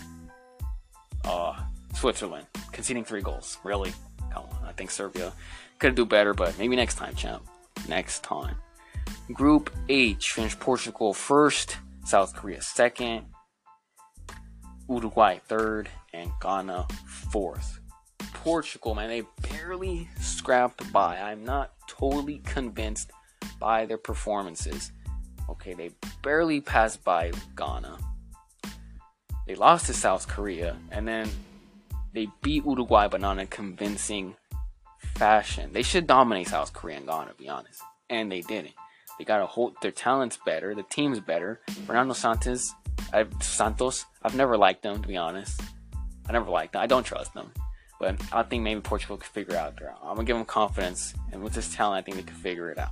uh, 1.24 1.60
Switzerland, 1.94 2.48
conceding 2.72 3.04
three 3.06 3.22
goals. 3.22 3.58
Really, 3.64 3.94
come 4.32 4.44
on. 4.44 4.66
I 4.66 4.72
think 4.72 4.92
Serbia 4.92 5.34
could 5.80 5.96
do 5.96 6.06
better, 6.06 6.34
but 6.34 6.58
maybe 6.58 6.76
next 6.76 6.96
time, 6.96 7.16
champ. 7.16 7.44
Next 7.88 8.24
time. 8.24 8.56
Group 9.32 9.70
H 9.90 10.32
finished 10.32 10.60
Portugal 10.60 11.14
first, 11.14 11.78
South 12.06 12.36
Korea 12.36 12.62
second, 12.62 13.26
Uruguay 14.90 15.40
third, 15.48 15.90
and 16.14 16.32
Ghana 16.42 16.88
fourth. 17.32 17.80
Portugal, 18.34 18.96
man, 18.96 19.10
they 19.10 19.24
barely 19.50 20.08
scrapped 20.20 20.92
by. 20.94 21.18
I'm 21.18 21.44
not 21.44 21.74
totally 21.88 22.40
convinced 22.40 23.12
by 23.60 23.86
their 23.86 23.98
performances. 23.98 24.92
Okay, 25.50 25.74
they 25.74 25.92
barely 26.24 26.62
passed 26.62 27.04
by 27.04 27.32
Ghana. 27.56 27.98
They 29.48 29.56
lost 29.56 29.86
to 29.88 29.94
South 29.94 30.28
Korea, 30.28 30.78
and 30.92 31.08
then 31.08 31.30
they 32.14 32.28
beat 32.42 32.66
Uruguay, 32.66 33.08
but 33.08 33.22
not 33.22 33.34
in 33.34 33.40
a 33.40 33.48
convincing 33.48 34.36
fashion. 35.16 35.72
They 35.74 35.84
should 35.84 36.08
dominate 36.08 36.50
South 36.50 36.74
Korea 36.74 36.98
and 36.98 37.08
Ghana, 37.08 37.32
to 37.32 37.34
be 37.36 37.50
honest, 37.50 37.82
and 38.10 38.32
they 38.32 38.42
didn't. 38.42 38.74
They 39.18 39.26
got 39.26 39.40
to 39.40 39.46
hold 39.46 39.76
their 39.82 39.92
talents 39.92 40.38
better, 40.46 40.76
the 40.76 40.84
team's 40.84 41.20
better. 41.20 41.60
Fernando 41.86 42.14
Santos 42.14 42.74
I've, 43.14 43.32
Santos, 43.42 44.06
I've 44.24 44.36
never 44.36 44.58
liked 44.58 44.84
them 44.84 45.02
to 45.02 45.08
be 45.08 45.18
honest. 45.18 45.62
I 46.28 46.34
never 46.34 46.50
liked 46.50 46.74
them. 46.74 46.82
I 46.82 46.88
don't 46.88 47.06
trust 47.06 47.34
them. 47.34 47.52
But 48.00 48.22
I 48.32 48.44
think 48.44 48.64
maybe 48.64 48.82
Portugal 48.82 49.18
could 49.18 49.28
figure 49.28 49.56
out 49.56 49.78
their. 49.78 49.94
I'm 50.04 50.16
gonna 50.16 50.26
give 50.26 50.36
them 50.36 50.46
confidence, 50.46 51.14
and 51.32 51.42
with 51.42 51.54
this 51.54 51.74
talent, 51.74 51.98
I 51.98 52.02
think 52.04 52.18
they 52.18 52.24
could 52.24 52.42
figure 52.42 52.70
it 52.70 52.78
out. 52.78 52.92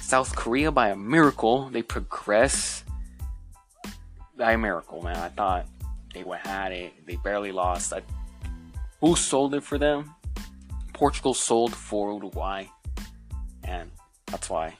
South 0.00 0.34
Korea, 0.34 0.72
by 0.72 0.88
a 0.88 0.96
miracle, 0.96 1.68
they 1.68 1.82
progress. 1.82 2.84
By 4.36 4.52
a 4.52 4.58
miracle, 4.58 5.02
man. 5.02 5.16
I 5.16 5.28
thought 5.28 5.66
they 6.14 6.22
would 6.22 6.38
had 6.38 6.72
it. 6.72 6.92
They 7.06 7.16
barely 7.16 7.52
lost. 7.52 7.92
I, 7.92 8.02
who 9.00 9.16
sold 9.16 9.54
it 9.54 9.62
for 9.62 9.76
them? 9.76 10.14
Portugal 10.94 11.34
sold 11.34 11.74
for 11.74 12.12
Uruguay, 12.12 12.64
and 13.64 13.90
that's 14.26 14.48
why 14.48 14.76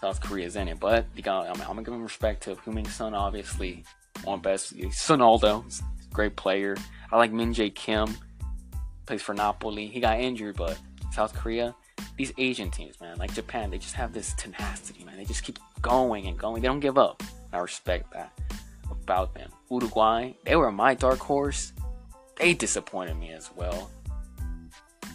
South 0.00 0.20
Korea 0.20 0.46
is 0.46 0.56
in 0.56 0.66
it. 0.66 0.80
But 0.80 1.06
got, 1.22 1.46
I'm, 1.46 1.60
I'm 1.60 1.68
gonna 1.68 1.82
give 1.82 1.94
them 1.94 2.02
respect 2.02 2.42
to 2.44 2.56
Heung-min 2.56 2.86
Son, 2.86 3.14
obviously 3.14 3.84
one 4.24 4.40
best. 4.40 4.76
Sonaldo, 4.76 5.64
great 6.12 6.36
player. 6.36 6.76
I 7.12 7.16
like 7.16 7.32
Min 7.32 7.54
Jae 7.54 7.74
Kim, 7.74 8.16
plays 9.06 9.22
for 9.22 9.34
Napoli. 9.34 9.86
He 9.86 10.00
got 10.00 10.20
injured, 10.20 10.56
but 10.56 10.78
South 11.12 11.34
Korea, 11.34 11.74
these 12.16 12.32
Asian 12.38 12.70
teams, 12.70 13.00
man, 13.00 13.18
like 13.18 13.34
Japan, 13.34 13.70
they 13.70 13.78
just 13.78 13.94
have 13.94 14.12
this 14.12 14.34
tenacity, 14.34 15.04
man. 15.04 15.16
They 15.16 15.24
just 15.24 15.44
keep 15.44 15.58
going 15.80 16.26
and 16.26 16.38
going. 16.38 16.62
They 16.62 16.68
don't 16.68 16.80
give 16.80 16.98
up. 16.98 17.22
I 17.52 17.58
respect 17.58 18.12
that 18.12 18.32
about 18.90 19.34
them. 19.34 19.50
Uruguay, 19.70 20.32
they 20.44 20.56
were 20.56 20.72
my 20.72 20.94
dark 20.94 21.20
horse. 21.20 21.72
They 22.36 22.54
disappointed 22.54 23.16
me 23.16 23.32
as 23.32 23.50
well. 23.54 23.90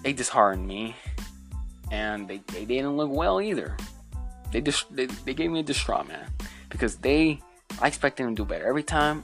They 0.04 0.13
disheartened 0.13 0.67
me, 0.67 0.95
and 1.91 2.28
they, 2.28 2.41
they 2.48 2.65
didn't 2.65 2.95
look 2.95 3.12
well 3.12 3.41
either. 3.41 3.76
They 4.52 4.62
just 4.62 4.93
they, 4.95 5.06
they 5.06 5.34
gave 5.34 5.52
me 5.52 5.60
a 5.60 5.63
distraught 5.63 6.08
man 6.08 6.28
because 6.69 6.95
they 6.98 7.41
I 7.82 7.88
expect 7.88 8.18
them 8.18 8.36
to 8.36 8.44
do 8.44 8.46
better. 8.46 8.68
Every 8.68 8.84
time 8.84 9.24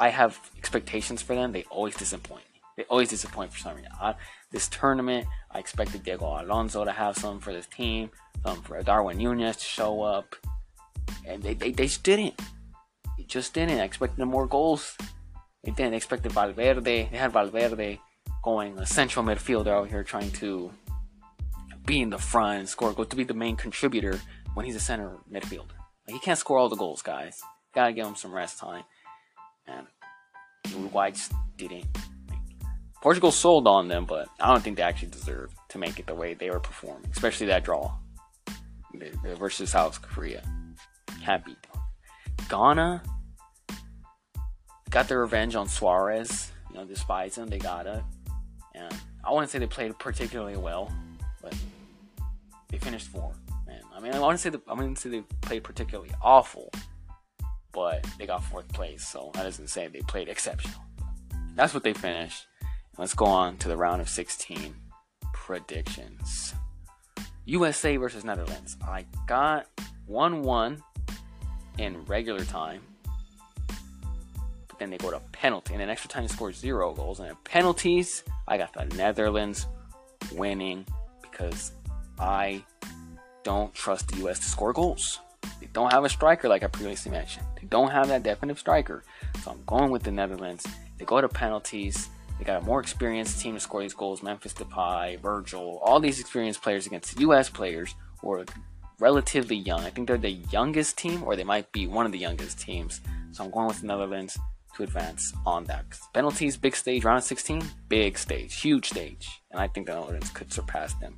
I 0.00 0.08
have 0.08 0.38
expectations 0.58 1.22
for 1.22 1.34
them, 1.34 1.52
they 1.52 1.64
always 1.64 1.96
disappoint 1.96 2.44
me. 2.52 2.60
They 2.76 2.84
always 2.84 3.08
disappoint 3.08 3.52
for 3.52 3.58
some 3.58 3.76
reason. 3.76 3.90
I, 4.00 4.14
this 4.50 4.68
tournament, 4.68 5.26
I 5.50 5.58
expected 5.58 6.02
Diego 6.02 6.26
Alonso 6.40 6.84
to 6.84 6.92
have 6.92 7.16
some 7.16 7.38
for 7.40 7.52
this 7.52 7.66
team, 7.66 8.10
some 8.44 8.62
for 8.62 8.82
Darwin 8.82 9.18
Nunez 9.18 9.58
to 9.58 9.64
show 9.64 10.02
up, 10.02 10.34
and 11.26 11.42
they, 11.42 11.54
they, 11.54 11.70
they 11.70 11.86
just 11.86 12.02
didn't. 12.02 12.34
They 13.16 13.24
just 13.24 13.54
didn't. 13.54 13.78
I 13.78 13.84
expected 13.84 14.24
more 14.24 14.46
goals. 14.46 14.96
They 15.62 15.70
didn't. 15.70 15.90
They 15.92 15.98
expected 15.98 16.32
Valverde. 16.32 16.80
They 16.80 17.04
had 17.04 17.32
Valverde 17.32 18.00
going 18.42 18.76
a 18.78 18.86
central 18.86 19.24
midfielder 19.24 19.68
out 19.68 19.88
here 19.88 20.02
trying 20.02 20.30
to 20.32 20.72
be 21.86 22.00
in 22.00 22.10
the 22.10 22.18
front 22.18 22.68
score, 22.68 22.92
go 22.92 23.04
to 23.04 23.16
be 23.16 23.24
the 23.24 23.34
main 23.34 23.56
contributor 23.56 24.20
when 24.54 24.66
he's 24.66 24.76
a 24.76 24.80
center 24.80 25.12
midfielder. 25.30 25.81
Like, 26.06 26.14
he 26.14 26.20
can't 26.20 26.38
score 26.38 26.58
all 26.58 26.68
the 26.68 26.76
goals, 26.76 27.02
guys. 27.02 27.40
Gotta 27.74 27.92
give 27.92 28.06
him 28.06 28.16
some 28.16 28.32
rest 28.32 28.58
time. 28.58 28.84
And 29.66 29.86
Uruguay 30.68 31.10
just 31.10 31.32
didn't. 31.56 31.86
Portugal 33.02 33.32
sold 33.32 33.66
on 33.66 33.88
them, 33.88 34.04
but 34.04 34.28
I 34.38 34.48
don't 34.48 34.62
think 34.62 34.76
they 34.76 34.82
actually 34.82 35.10
deserved 35.10 35.56
to 35.70 35.78
make 35.78 35.98
it 35.98 36.06
the 36.06 36.14
way 36.14 36.34
they 36.34 36.50
were 36.50 36.60
performing, 36.60 37.10
especially 37.10 37.46
that 37.46 37.64
draw 37.64 37.92
versus 39.36 39.70
South 39.70 40.00
Korea. 40.02 40.42
Can't 41.24 41.44
beat 41.44 41.58
them. 41.62 41.82
Ghana 42.48 43.02
got 44.90 45.08
their 45.08 45.20
revenge 45.20 45.56
on 45.56 45.68
Suarez. 45.68 46.52
You 46.70 46.76
know, 46.76 46.84
despise 46.84 47.36
him, 47.36 47.48
they 47.48 47.58
got 47.58 47.86
it. 47.86 48.02
And 48.74 48.94
I 49.24 49.32
wouldn't 49.32 49.50
say 49.50 49.58
they 49.58 49.66
played 49.66 49.98
particularly 49.98 50.56
well, 50.56 50.92
but 51.42 51.54
they 52.68 52.78
finished 52.78 53.08
fourth. 53.08 53.41
I 54.02 54.04
mean, 54.06 54.14
I 54.14 54.18
want 54.18 54.36
to 54.36 54.42
say 54.42 54.50
the, 54.50 54.60
I 54.66 54.74
wouldn't 54.74 54.98
say 54.98 55.10
they 55.10 55.20
played 55.42 55.62
particularly 55.62 56.10
awful, 56.20 56.72
but 57.70 58.04
they 58.18 58.26
got 58.26 58.42
fourth 58.42 58.66
place, 58.72 59.06
so 59.06 59.30
that 59.34 59.44
doesn't 59.44 59.68
say 59.68 59.86
they 59.86 60.00
played 60.00 60.28
exceptional. 60.28 60.82
That's 61.54 61.72
what 61.72 61.84
they 61.84 61.92
finished. 61.92 62.46
Let's 62.98 63.14
go 63.14 63.26
on 63.26 63.58
to 63.58 63.68
the 63.68 63.76
round 63.76 64.02
of 64.02 64.08
16 64.08 64.74
predictions. 65.32 66.52
USA 67.44 67.96
versus 67.96 68.24
Netherlands. 68.24 68.76
I 68.82 69.06
got 69.28 69.66
1 70.06 70.42
1 70.42 70.82
in 71.78 72.04
regular 72.06 72.44
time. 72.44 72.82
But 74.66 74.80
then 74.80 74.90
they 74.90 74.98
go 74.98 75.12
to 75.12 75.20
penalty. 75.30 75.74
And 75.74 75.82
in 75.82 75.88
extra 75.88 76.10
time, 76.10 76.24
they 76.24 76.28
score 76.28 76.52
zero 76.52 76.92
goals. 76.92 77.20
And 77.20 77.28
in 77.28 77.36
penalties, 77.44 78.24
I 78.48 78.58
got 78.58 78.72
the 78.72 78.84
Netherlands 78.96 79.68
winning 80.32 80.86
because 81.22 81.70
I 82.18 82.64
don't 83.44 83.72
trust 83.74 84.08
the 84.08 84.18
U.S. 84.18 84.38
to 84.40 84.46
score 84.46 84.72
goals. 84.72 85.20
They 85.60 85.68
don't 85.72 85.92
have 85.92 86.04
a 86.04 86.08
striker, 86.08 86.48
like 86.48 86.62
I 86.62 86.68
previously 86.68 87.10
mentioned. 87.10 87.46
They 87.60 87.66
don't 87.66 87.90
have 87.90 88.08
that 88.08 88.22
definitive 88.22 88.58
striker. 88.58 89.04
So 89.42 89.50
I'm 89.50 89.62
going 89.66 89.90
with 89.90 90.02
the 90.02 90.12
Netherlands. 90.12 90.66
They 90.98 91.04
go 91.04 91.20
to 91.20 91.28
penalties. 91.28 92.08
They 92.38 92.44
got 92.44 92.62
a 92.62 92.64
more 92.64 92.80
experienced 92.80 93.40
team 93.40 93.54
to 93.54 93.60
score 93.60 93.82
these 93.82 93.94
goals. 93.94 94.22
Memphis 94.22 94.54
Depay, 94.54 95.20
Virgil, 95.20 95.80
all 95.82 96.00
these 96.00 96.20
experienced 96.20 96.62
players 96.62 96.86
against 96.86 97.18
U.S. 97.20 97.48
players 97.48 97.94
who 98.20 98.32
are 98.32 98.44
relatively 98.98 99.56
young. 99.56 99.80
I 99.80 99.90
think 99.90 100.06
they're 100.06 100.16
the 100.16 100.30
youngest 100.30 100.96
team, 100.96 101.24
or 101.24 101.34
they 101.34 101.44
might 101.44 101.70
be 101.72 101.86
one 101.86 102.06
of 102.06 102.12
the 102.12 102.18
youngest 102.18 102.60
teams. 102.60 103.00
So 103.32 103.44
I'm 103.44 103.50
going 103.50 103.66
with 103.66 103.80
the 103.80 103.86
Netherlands 103.86 104.38
to 104.76 104.82
advance 104.84 105.32
on 105.44 105.64
that. 105.64 105.84
Penalties, 106.14 106.56
big 106.56 106.76
stage, 106.76 107.04
round 107.04 107.18
of 107.18 107.24
16, 107.24 107.62
big 107.88 108.16
stage, 108.16 108.60
huge 108.60 108.88
stage. 108.88 109.42
And 109.50 109.60
I 109.60 109.68
think 109.68 109.86
the 109.86 109.94
Netherlands 109.94 110.30
could 110.30 110.52
surpass 110.52 110.94
them 110.94 111.16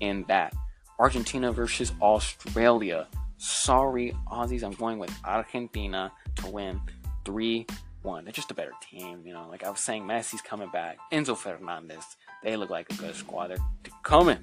in 0.00 0.24
that. 0.28 0.54
Argentina 0.98 1.52
versus 1.52 1.92
Australia. 2.00 3.06
Sorry, 3.38 4.16
Aussies, 4.30 4.62
I'm 4.62 4.72
going 4.72 4.98
with 4.98 5.12
Argentina 5.24 6.10
to 6.36 6.50
win 6.50 6.80
3 7.24 7.66
one. 8.06 8.24
They're 8.24 8.32
just 8.32 8.50
a 8.50 8.54
better 8.54 8.72
team, 8.80 9.22
you 9.26 9.34
know. 9.34 9.46
Like 9.50 9.64
I 9.64 9.70
was 9.70 9.80
saying, 9.80 10.04
Messi's 10.04 10.40
coming 10.40 10.70
back. 10.70 10.96
Enzo 11.12 11.36
Fernandez. 11.36 12.16
They 12.42 12.56
look 12.56 12.70
like 12.70 12.90
a 12.90 12.94
good 12.94 13.14
squad. 13.14 13.48
They're, 13.48 13.58
coming. 14.02 14.38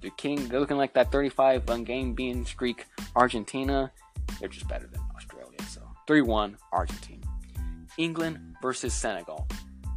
They're 0.00 0.10
king. 0.10 0.46
They're 0.48 0.60
looking 0.60 0.76
like 0.76 0.92
that 0.94 1.10
35 1.10 1.84
game 1.84 2.14
being 2.14 2.44
streak. 2.44 2.86
Argentina. 3.16 3.90
They're 4.38 4.48
just 4.48 4.68
better 4.68 4.86
than 4.86 5.00
Australia. 5.16 5.58
So 5.68 5.80
3-1 6.06 6.56
Argentina. 6.72 7.26
England 7.98 8.38
versus 8.60 8.94
Senegal. 8.94 9.48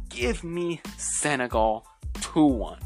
Give 0.08 0.42
me 0.42 0.80
Senegal 0.96 1.86
2-1. 2.14 2.80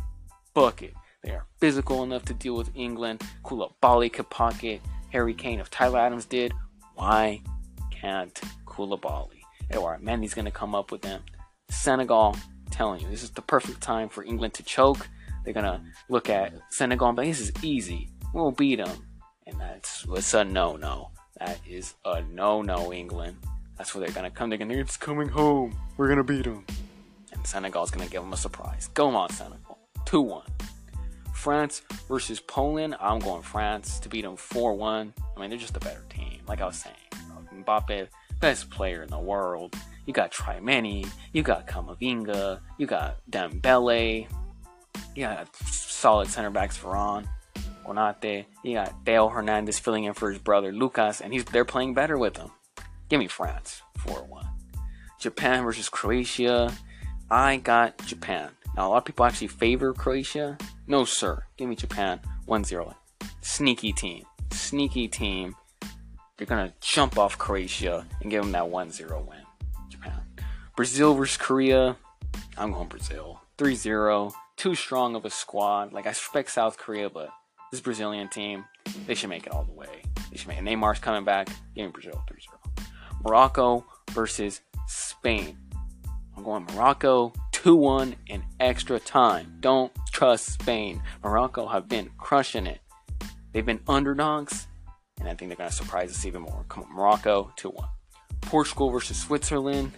Book 0.52 0.82
it. 0.82 0.94
They 1.22 1.30
are 1.30 1.46
physical 1.58 2.02
enough 2.02 2.24
to 2.26 2.34
deal 2.34 2.56
with 2.56 2.70
England. 2.74 3.22
Koulibaly 3.44 4.12
could 4.12 4.30
pocket 4.30 4.80
Harry 5.12 5.34
Kane 5.34 5.60
if 5.60 5.70
Tyler 5.70 5.98
Adams 5.98 6.24
did. 6.24 6.52
Why 6.94 7.42
can't 7.90 8.34
Koulibaly? 8.66 9.40
Edouard 9.70 10.02
Mendy's 10.02 10.34
going 10.34 10.46
to 10.46 10.50
come 10.50 10.74
up 10.74 10.90
with 10.90 11.02
them. 11.02 11.22
Senegal, 11.68 12.36
telling 12.70 13.00
you, 13.00 13.08
this 13.08 13.22
is 13.22 13.30
the 13.30 13.42
perfect 13.42 13.80
time 13.80 14.08
for 14.08 14.24
England 14.24 14.54
to 14.54 14.62
choke. 14.62 15.08
They're 15.44 15.54
going 15.54 15.64
to 15.64 15.80
look 16.08 16.28
at 16.28 16.54
Senegal 16.70 17.08
and 17.08 17.16
be 17.16 17.26
this 17.26 17.40
is 17.40 17.52
easy. 17.62 18.10
We'll 18.32 18.50
beat 18.50 18.76
them. 18.76 19.06
And 19.46 19.60
that's 19.60 20.06
it's 20.10 20.34
a 20.34 20.44
no 20.44 20.76
no. 20.76 21.10
That 21.38 21.58
is 21.66 21.94
a 22.04 22.22
no 22.22 22.62
no, 22.62 22.92
England. 22.92 23.36
That's 23.76 23.94
where 23.94 24.04
they're 24.04 24.14
going 24.14 24.30
to 24.30 24.36
come. 24.36 24.50
They're 24.50 24.58
going 24.58 24.68
to, 24.68 24.78
it's 24.78 24.96
coming 24.96 25.28
home. 25.28 25.76
We're 25.96 26.06
going 26.06 26.18
to 26.18 26.24
beat 26.24 26.44
them. 26.44 26.66
And 27.32 27.46
Senegal's 27.46 27.90
going 27.90 28.04
to 28.04 28.12
give 28.12 28.22
them 28.22 28.32
a 28.32 28.36
surprise. 28.36 28.90
Go 28.92 29.08
on, 29.08 29.30
Senegal. 29.30 29.78
2 30.04 30.20
1. 30.20 30.42
France 31.40 31.80
versus 32.06 32.38
Poland. 32.38 32.94
I'm 33.00 33.18
going 33.18 33.42
France 33.42 33.98
to 34.00 34.08
beat 34.10 34.22
them 34.22 34.36
4 34.36 34.74
1. 34.74 35.14
I 35.18 35.40
mean, 35.40 35.48
they're 35.48 35.58
just 35.58 35.76
a 35.76 35.80
better 35.80 36.04
team. 36.10 36.40
Like 36.46 36.60
I 36.60 36.66
was 36.66 36.76
saying, 36.76 36.96
Mbappe, 37.64 38.08
best 38.40 38.70
player 38.70 39.02
in 39.02 39.08
the 39.08 39.18
world. 39.18 39.74
You 40.06 40.12
got 40.12 40.32
Tchouameni, 40.32 41.08
you 41.32 41.42
got 41.42 41.66
Kamavinga, 41.66 42.60
you 42.78 42.86
got 42.86 43.18
Dembele, 43.30 44.26
you 45.14 45.22
got 45.22 45.56
solid 45.56 46.28
center 46.28 46.50
backs 46.50 46.76
Varane, 46.78 47.26
Konate, 47.86 48.44
you 48.62 48.74
got 48.74 48.94
Theo 49.04 49.28
Hernandez 49.28 49.78
filling 49.78 50.04
in 50.04 50.14
for 50.14 50.30
his 50.30 50.40
brother 50.40 50.72
Lucas, 50.72 51.20
and 51.20 51.32
he's 51.32 51.44
they're 51.46 51.64
playing 51.64 51.94
better 51.94 52.18
with 52.18 52.36
him. 52.36 52.50
Give 53.08 53.18
me 53.18 53.28
France 53.28 53.82
4 53.98 54.24
1. 54.24 54.46
Japan 55.18 55.64
versus 55.64 55.88
Croatia. 55.88 56.72
I 57.30 57.56
got 57.56 57.98
Japan. 58.06 58.50
Now, 58.76 58.86
a 58.86 58.90
lot 58.90 58.98
of 58.98 59.04
people 59.04 59.24
actually 59.24 59.48
favor 59.48 59.92
Croatia. 59.92 60.56
No, 60.86 61.04
sir. 61.04 61.44
Give 61.56 61.68
me 61.68 61.76
Japan 61.76 62.20
1 62.46 62.64
0. 62.64 62.94
Sneaky 63.40 63.92
team. 63.92 64.24
Sneaky 64.52 65.08
team. 65.08 65.56
They're 66.36 66.46
going 66.46 66.68
to 66.68 66.74
jump 66.80 67.18
off 67.18 67.36
Croatia 67.36 68.06
and 68.20 68.30
give 68.30 68.42
them 68.42 68.52
that 68.52 68.68
1 68.68 68.90
0 68.90 69.26
win. 69.28 69.38
Japan. 69.88 70.20
Brazil 70.76 71.14
versus 71.14 71.36
Korea. 71.36 71.96
I'm 72.56 72.72
going 72.72 72.88
Brazil. 72.88 73.40
3 73.58 73.74
0. 73.74 74.32
Too 74.56 74.74
strong 74.74 75.14
of 75.14 75.24
a 75.24 75.30
squad. 75.30 75.92
Like, 75.92 76.06
I 76.06 76.10
respect 76.10 76.50
South 76.50 76.78
Korea, 76.78 77.10
but 77.10 77.30
this 77.70 77.80
Brazilian 77.80 78.28
team, 78.28 78.64
they 79.06 79.14
should 79.14 79.30
make 79.30 79.46
it 79.46 79.52
all 79.52 79.64
the 79.64 79.72
way. 79.72 80.02
They 80.30 80.36
should 80.36 80.48
make 80.48 80.58
it. 80.58 80.64
Neymar's 80.64 80.98
coming 80.98 81.24
back. 81.24 81.48
Give 81.74 81.86
me 81.86 81.92
Brazil 81.92 82.22
3 82.28 82.40
0. 82.40 82.86
Morocco 83.24 83.84
versus 84.12 84.60
Spain. 84.86 85.58
I'm 86.36 86.42
going 86.42 86.64
Morocco 86.72 87.32
2 87.62 87.76
1 87.76 88.16
in 88.28 88.42
extra 88.58 88.98
time. 88.98 89.58
Don't 89.60 89.92
trust 90.10 90.46
Spain. 90.46 91.02
Morocco 91.22 91.66
have 91.66 91.90
been 91.90 92.08
crushing 92.16 92.66
it. 92.66 92.80
They've 93.52 93.66
been 93.66 93.80
underdogs, 93.86 94.66
and 95.18 95.28
I 95.28 95.34
think 95.34 95.50
they're 95.50 95.58
going 95.58 95.68
to 95.68 95.76
surprise 95.76 96.10
us 96.10 96.24
even 96.24 96.40
more. 96.40 96.64
Come 96.70 96.84
on, 96.84 96.94
Morocco 96.94 97.52
2 97.56 97.68
1. 97.68 97.88
Portugal 98.40 98.88
versus 98.88 99.18
Switzerland. 99.18 99.92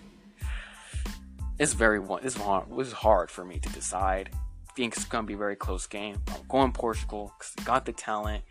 It's 1.61 1.73
very 1.73 2.01
is 2.25 2.35
hard. 2.35 2.65
Is 2.81 2.91
hard 2.91 3.31
for 3.31 3.45
me 3.45 3.61
to 3.61 3.69
decide. 3.69 4.31
I 4.69 4.73
think 4.75 4.97
it's 4.97 5.05
going 5.05 5.23
to 5.23 5.29
be 5.29 5.35
a 5.35 5.39
very 5.39 5.55
close 5.55 5.87
game. 5.87 6.17
I'm 6.29 6.43
going 6.49 6.73
Portugal 6.73 7.33
because 7.39 7.55
got 7.65 7.85
the 7.85 7.93
talent, 7.93 8.43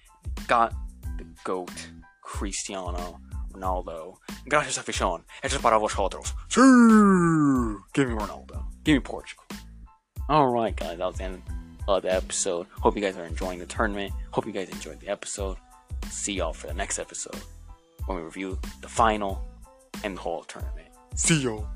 got 0.47 0.73
the 1.17 1.25
goat, 1.43 1.89
Cristiano 2.21 3.19
Ronaldo. 3.51 4.19
Gracias 4.47 4.77
afición. 4.77 5.25
Es 5.43 5.57
para 5.57 5.77
vosotros. 5.77 6.33
Sí. 6.47 6.61
Give 7.93 8.07
me 8.07 8.15
Ronaldo. 8.15 8.70
Give 8.83 8.95
me 8.95 8.99
Portugal. 8.99 9.43
Alright, 10.29 10.75
guys. 10.75 10.97
That 10.97 11.05
was 11.05 11.17
the 11.17 11.23
end 11.25 11.41
of 11.87 12.03
the 12.03 12.13
episode. 12.13 12.67
Hope 12.71 12.95
you 12.95 13.01
guys 13.01 13.17
are 13.17 13.25
enjoying 13.25 13.59
the 13.59 13.65
tournament. 13.65 14.13
Hope 14.31 14.45
you 14.45 14.51
guys 14.51 14.69
enjoyed 14.69 14.99
the 14.99 15.09
episode. 15.09 15.57
See 16.09 16.33
y'all 16.33 16.53
for 16.53 16.67
the 16.67 16.73
next 16.73 16.99
episode 16.99 17.39
when 18.05 18.17
we 18.17 18.23
review 18.23 18.57
the 18.81 18.89
final 18.89 19.45
and 20.03 20.17
the 20.17 20.21
whole 20.21 20.43
tournament. 20.43 20.87
See 21.15 21.41
y'all. 21.41 21.67